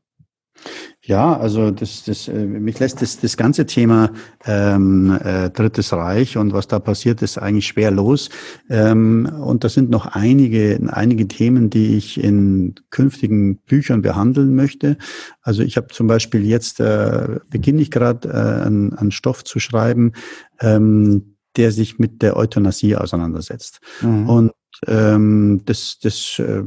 Ja, 1.05 1.37
also 1.37 1.73
das, 1.73 2.05
das, 2.05 2.29
äh, 2.29 2.47
mich 2.47 2.79
lässt 2.79 3.03
das, 3.03 3.19
das 3.19 3.37
ganze 3.37 3.67
Thema 3.67 4.13
ähm, 4.45 5.19
äh, 5.25 5.51
Drittes 5.51 5.93
Reich 5.93 6.37
und 6.37 6.53
was 6.53 6.69
da 6.69 6.79
passiert 6.79 7.23
ist 7.23 7.39
eigentlich 7.39 7.67
schwer 7.67 7.91
los. 7.91 8.31
Ähm, 8.71 9.29
und 9.41 9.65
da 9.65 9.69
sind 9.69 9.91
noch 9.91 10.07
einige, 10.07 10.79
einige 10.93 11.27
Themen, 11.27 11.71
die 11.71 11.97
ich 11.97 12.23
in 12.23 12.77
künftigen 12.91 13.57
Büchern 13.57 14.03
behandeln 14.03 14.55
möchte. 14.55 14.97
Also 15.43 15.65
ich 15.65 15.77
habe 15.77 15.89
zum 15.89 16.07
Beispiel 16.07 16.47
jetzt, 16.47 16.79
äh, 16.79 17.41
beginne 17.51 17.83
ich 17.83 17.91
gerade 17.91 18.29
äh, 18.29 18.65
einen, 18.65 18.93
einen 18.95 19.11
Stoff 19.11 19.43
zu 19.43 19.59
schreiben, 19.59 20.13
ähm, 20.61 21.35
der 21.57 21.73
sich 21.73 21.99
mit 21.99 22.23
der 22.23 22.37
Euthanasie 22.37 22.95
auseinandersetzt. 22.95 23.81
Mhm. 24.03 24.29
Und 24.29 24.53
ähm, 24.87 25.63
das, 25.65 25.99
das 26.01 26.39
äh, 26.39 26.63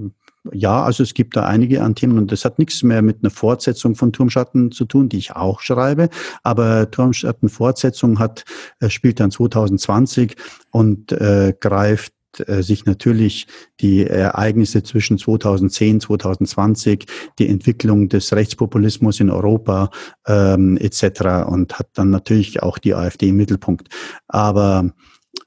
ja, 0.54 0.84
also 0.84 1.04
es 1.04 1.14
gibt 1.14 1.36
da 1.36 1.46
einige 1.46 1.84
an 1.84 1.96
Themen 1.96 2.18
und 2.18 2.32
das 2.32 2.46
hat 2.46 2.60
nichts 2.60 2.84
mehr 2.84 3.02
mit 3.02 3.20
einer 3.22 3.30
Fortsetzung 3.30 3.96
von 3.96 4.14
Turmschatten 4.14 4.72
zu 4.72 4.86
tun, 4.86 5.10
die 5.10 5.18
ich 5.18 5.36
auch 5.36 5.62
schreibe. 5.62 6.10
Aber 6.44 6.90
Turmschatten 6.92 7.50
Fortsetzung 7.50 8.20
hat, 8.20 8.46
äh, 8.80 8.90
spielt 8.90 9.20
dann 9.20 9.32
2020 9.32 10.36
und 10.72 11.12
äh, 11.12 11.54
greift 11.60 12.14
äh, 12.40 12.64
sich 12.64 12.86
natürlich 12.86 13.48
die 13.80 14.06
Ereignisse 14.06 14.84
zwischen 14.84 15.18
2010, 15.18 16.02
2020, 16.02 17.06
die 17.40 17.48
Entwicklung 17.48 18.10
des 18.10 18.34
Rechtspopulismus 18.34 19.20
in 19.20 19.30
Europa 19.30 19.90
ähm, 20.28 20.78
etc. 20.78 21.48
und 21.48 21.80
hat 21.80 21.90
dann 21.94 22.10
natürlich 22.10 22.62
auch 22.62 22.78
die 22.78 22.94
AfD 22.94 23.30
im 23.30 23.38
Mittelpunkt. 23.38 23.90
Aber 24.28 24.92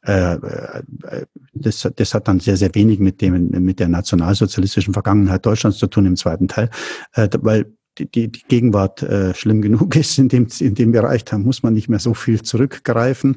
das, 0.02 1.88
das 1.96 2.14
hat 2.14 2.28
dann 2.28 2.40
sehr, 2.40 2.56
sehr 2.56 2.74
wenig 2.74 2.98
mit 2.98 3.20
dem, 3.20 3.48
mit 3.50 3.80
der 3.80 3.88
nationalsozialistischen 3.88 4.94
Vergangenheit 4.94 5.44
Deutschlands 5.44 5.78
zu 5.78 5.86
tun 5.86 6.06
im 6.06 6.16
zweiten 6.16 6.48
Teil, 6.48 6.70
äh, 7.14 7.28
weil 7.40 7.72
die, 7.98 8.30
die, 8.30 8.42
Gegenwart 8.48 9.02
äh, 9.02 9.34
schlimm 9.34 9.60
genug 9.60 9.96
ist 9.96 10.18
in 10.18 10.28
dem, 10.28 10.46
in 10.60 10.74
dem 10.74 10.92
Bereich, 10.92 11.24
da 11.24 11.38
muss 11.38 11.62
man 11.62 11.74
nicht 11.74 11.88
mehr 11.88 11.98
so 11.98 12.14
viel 12.14 12.42
zurückgreifen. 12.42 13.36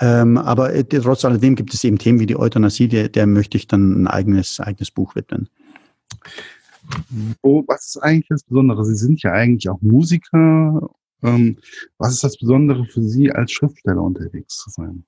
Ähm, 0.00 0.38
aber 0.38 0.74
äh, 0.74 0.84
trotz 0.84 1.24
alledem 1.24 1.54
gibt 1.54 1.72
es 1.72 1.84
eben 1.84 1.98
Themen 1.98 2.20
wie 2.20 2.26
die 2.26 2.38
Euthanasie, 2.38 2.88
der, 2.88 3.08
der 3.08 3.26
möchte 3.26 3.56
ich 3.56 3.66
dann 3.66 4.02
ein 4.02 4.06
eigenes, 4.06 4.60
eigenes 4.60 4.90
Buch 4.90 5.14
widmen. 5.14 5.48
Oh, 7.42 7.62
was 7.66 7.86
ist 7.86 8.02
eigentlich 8.02 8.28
das 8.28 8.42
Besondere? 8.42 8.84
Sie 8.84 8.96
sind 8.96 9.22
ja 9.22 9.32
eigentlich 9.32 9.68
auch 9.68 9.80
Musiker. 9.80 10.90
Ähm, 11.22 11.58
was 11.98 12.14
ist 12.14 12.24
das 12.24 12.36
Besondere 12.36 12.84
für 12.86 13.02
Sie 13.02 13.30
als 13.30 13.52
Schriftsteller 13.52 14.02
unterwegs 14.02 14.56
zu 14.56 14.70
sein? 14.70 15.04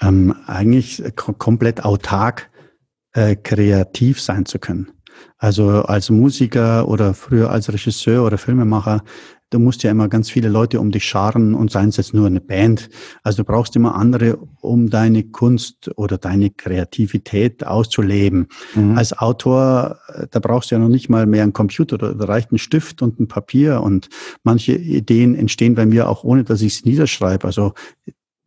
Ähm, 0.00 0.34
eigentlich 0.46 1.02
komplett 1.16 1.84
autark 1.84 2.50
äh, 3.12 3.36
kreativ 3.36 4.20
sein 4.20 4.46
zu 4.46 4.58
können. 4.58 4.92
Also 5.38 5.82
als 5.82 6.10
Musiker 6.10 6.88
oder 6.88 7.14
früher 7.14 7.50
als 7.50 7.72
Regisseur 7.72 8.24
oder 8.24 8.38
Filmemacher, 8.38 9.02
du 9.50 9.58
musst 9.58 9.82
ja 9.82 9.90
immer 9.90 10.08
ganz 10.08 10.30
viele 10.30 10.48
Leute 10.48 10.80
um 10.80 10.90
dich 10.90 11.04
scharen 11.04 11.54
und 11.54 11.70
seien 11.70 11.88
es 11.88 11.96
jetzt 11.96 12.12
nur 12.12 12.26
eine 12.26 12.40
Band. 12.40 12.90
Also 13.22 13.38
du 13.42 13.44
brauchst 13.44 13.74
immer 13.76 13.94
andere, 13.94 14.36
um 14.60 14.90
deine 14.90 15.24
Kunst 15.24 15.90
oder 15.96 16.18
deine 16.18 16.50
Kreativität 16.50 17.66
auszuleben. 17.66 18.48
Mhm. 18.74 18.98
Als 18.98 19.16
Autor, 19.16 19.98
äh, 20.08 20.26
da 20.30 20.38
brauchst 20.40 20.70
du 20.70 20.74
ja 20.74 20.80
noch 20.80 20.88
nicht 20.88 21.08
mal 21.08 21.26
mehr 21.26 21.42
einen 21.42 21.52
Computer, 21.52 21.96
da 21.98 22.24
reicht 22.24 22.52
ein 22.52 22.58
Stift 22.58 23.02
und 23.02 23.18
ein 23.20 23.28
Papier 23.28 23.80
und 23.82 24.08
manche 24.42 24.72
Ideen 24.72 25.34
entstehen 25.34 25.74
bei 25.74 25.86
mir 25.86 26.08
auch 26.08 26.24
ohne, 26.24 26.44
dass 26.44 26.60
ich 26.60 26.74
es 26.74 26.84
niederschreibe. 26.84 27.46
Also 27.46 27.72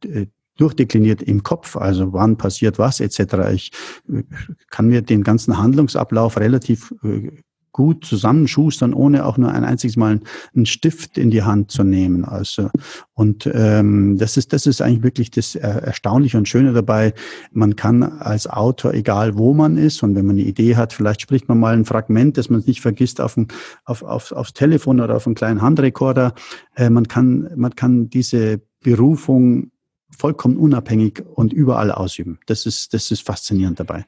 äh, 0.05 0.27
durchdekliniert 0.57 1.21
im 1.21 1.43
Kopf, 1.43 1.75
also 1.75 2.13
wann 2.13 2.37
passiert 2.37 2.77
was 2.79 2.99
etc. 2.99 3.19
Ich 3.53 3.71
äh, 4.11 4.23
kann 4.69 4.87
mir 4.87 5.01
den 5.01 5.23
ganzen 5.23 5.57
Handlungsablauf 5.57 6.37
relativ 6.37 6.93
äh, 7.03 7.31
gut 7.71 8.03
zusammenschustern, 8.05 8.93
ohne 8.93 9.25
auch 9.25 9.37
nur 9.37 9.51
ein 9.51 9.63
einziges 9.63 9.95
Mal 9.95 10.19
einen 10.53 10.65
Stift 10.65 11.17
in 11.17 11.31
die 11.31 11.43
Hand 11.43 11.71
zu 11.71 11.83
nehmen. 11.83 12.25
Also 12.25 12.69
und 13.13 13.49
ähm, 13.53 14.17
das 14.17 14.37
ist 14.37 14.51
das 14.53 14.65
ist 14.65 14.81
eigentlich 14.81 15.03
wirklich 15.03 15.31
das 15.31 15.55
Erstaunliche 15.55 16.37
und 16.37 16.49
Schöne 16.49 16.73
dabei. 16.73 17.13
Man 17.51 17.75
kann 17.75 18.03
als 18.03 18.47
Autor, 18.47 18.93
egal 18.93 19.37
wo 19.37 19.53
man 19.53 19.77
ist, 19.77 20.03
und 20.03 20.15
wenn 20.15 20.25
man 20.25 20.35
eine 20.35 20.45
Idee 20.45 20.75
hat, 20.75 20.93
vielleicht 20.93 21.21
spricht 21.21 21.47
man 21.47 21.59
mal 21.59 21.73
ein 21.73 21.85
Fragment, 21.85 22.37
das 22.37 22.49
man 22.49 22.61
nicht 22.65 22.81
vergisst, 22.81 23.21
auf, 23.21 23.37
ein, 23.37 23.47
auf, 23.85 24.03
auf 24.03 24.31
aufs 24.31 24.53
Telefon 24.53 24.99
oder 24.99 25.15
auf 25.15 25.25
einen 25.25 25.35
kleinen 25.35 25.61
Handrekorder. 25.61 26.33
Äh, 26.75 26.89
man 26.89 27.07
kann 27.07 27.49
man 27.55 27.75
kann 27.75 28.09
diese 28.09 28.61
Berufung 28.81 29.71
vollkommen 30.17 30.57
unabhängig 30.57 31.23
und 31.33 31.53
überall 31.53 31.91
ausüben. 31.91 32.39
Das 32.45 32.65
ist, 32.65 32.93
das 32.93 33.11
ist 33.11 33.25
faszinierend 33.25 33.79
dabei. 33.79 34.05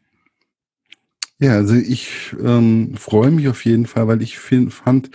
Ja, 1.40 1.56
also 1.56 1.76
ich 1.76 2.34
ähm, 2.42 2.96
freue 2.96 3.32
mich 3.32 3.48
auf 3.50 3.66
jeden 3.66 3.86
Fall, 3.86 4.08
weil 4.08 4.22
ich 4.22 4.40
find, 4.40 4.74
fand, 4.74 5.10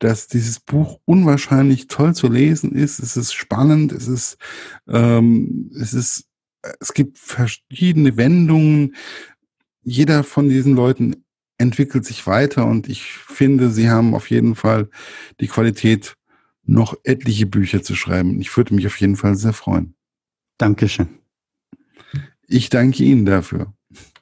dass 0.00 0.26
dieses 0.26 0.60
Buch 0.60 1.00
unwahrscheinlich 1.04 1.86
toll 1.86 2.14
zu 2.14 2.28
lesen 2.28 2.72
ist. 2.72 2.98
Es 2.98 3.16
ist 3.16 3.32
spannend, 3.32 3.92
es 3.92 4.08
ist, 4.08 4.36
ähm, 4.88 5.70
es 5.80 5.94
ist, 5.94 6.26
es 6.80 6.92
gibt 6.92 7.18
verschiedene 7.18 8.16
Wendungen. 8.16 8.96
Jeder 9.82 10.24
von 10.24 10.48
diesen 10.48 10.74
Leuten 10.74 11.24
entwickelt 11.58 12.04
sich 12.04 12.26
weiter 12.26 12.66
und 12.66 12.88
ich 12.88 13.04
finde, 13.04 13.70
sie 13.70 13.88
haben 13.88 14.14
auf 14.14 14.30
jeden 14.30 14.56
Fall 14.56 14.90
die 15.40 15.48
Qualität, 15.48 16.16
noch 16.64 16.94
etliche 17.02 17.46
Bücher 17.46 17.82
zu 17.82 17.94
schreiben. 17.96 18.40
Ich 18.40 18.56
würde 18.56 18.74
mich 18.74 18.86
auf 18.86 19.00
jeden 19.00 19.16
Fall 19.16 19.36
sehr 19.36 19.52
freuen. 19.52 19.94
Dankeschön. 20.58 21.18
Ich 22.46 22.68
danke 22.68 23.02
Ihnen 23.04 23.24
dafür. 23.24 23.72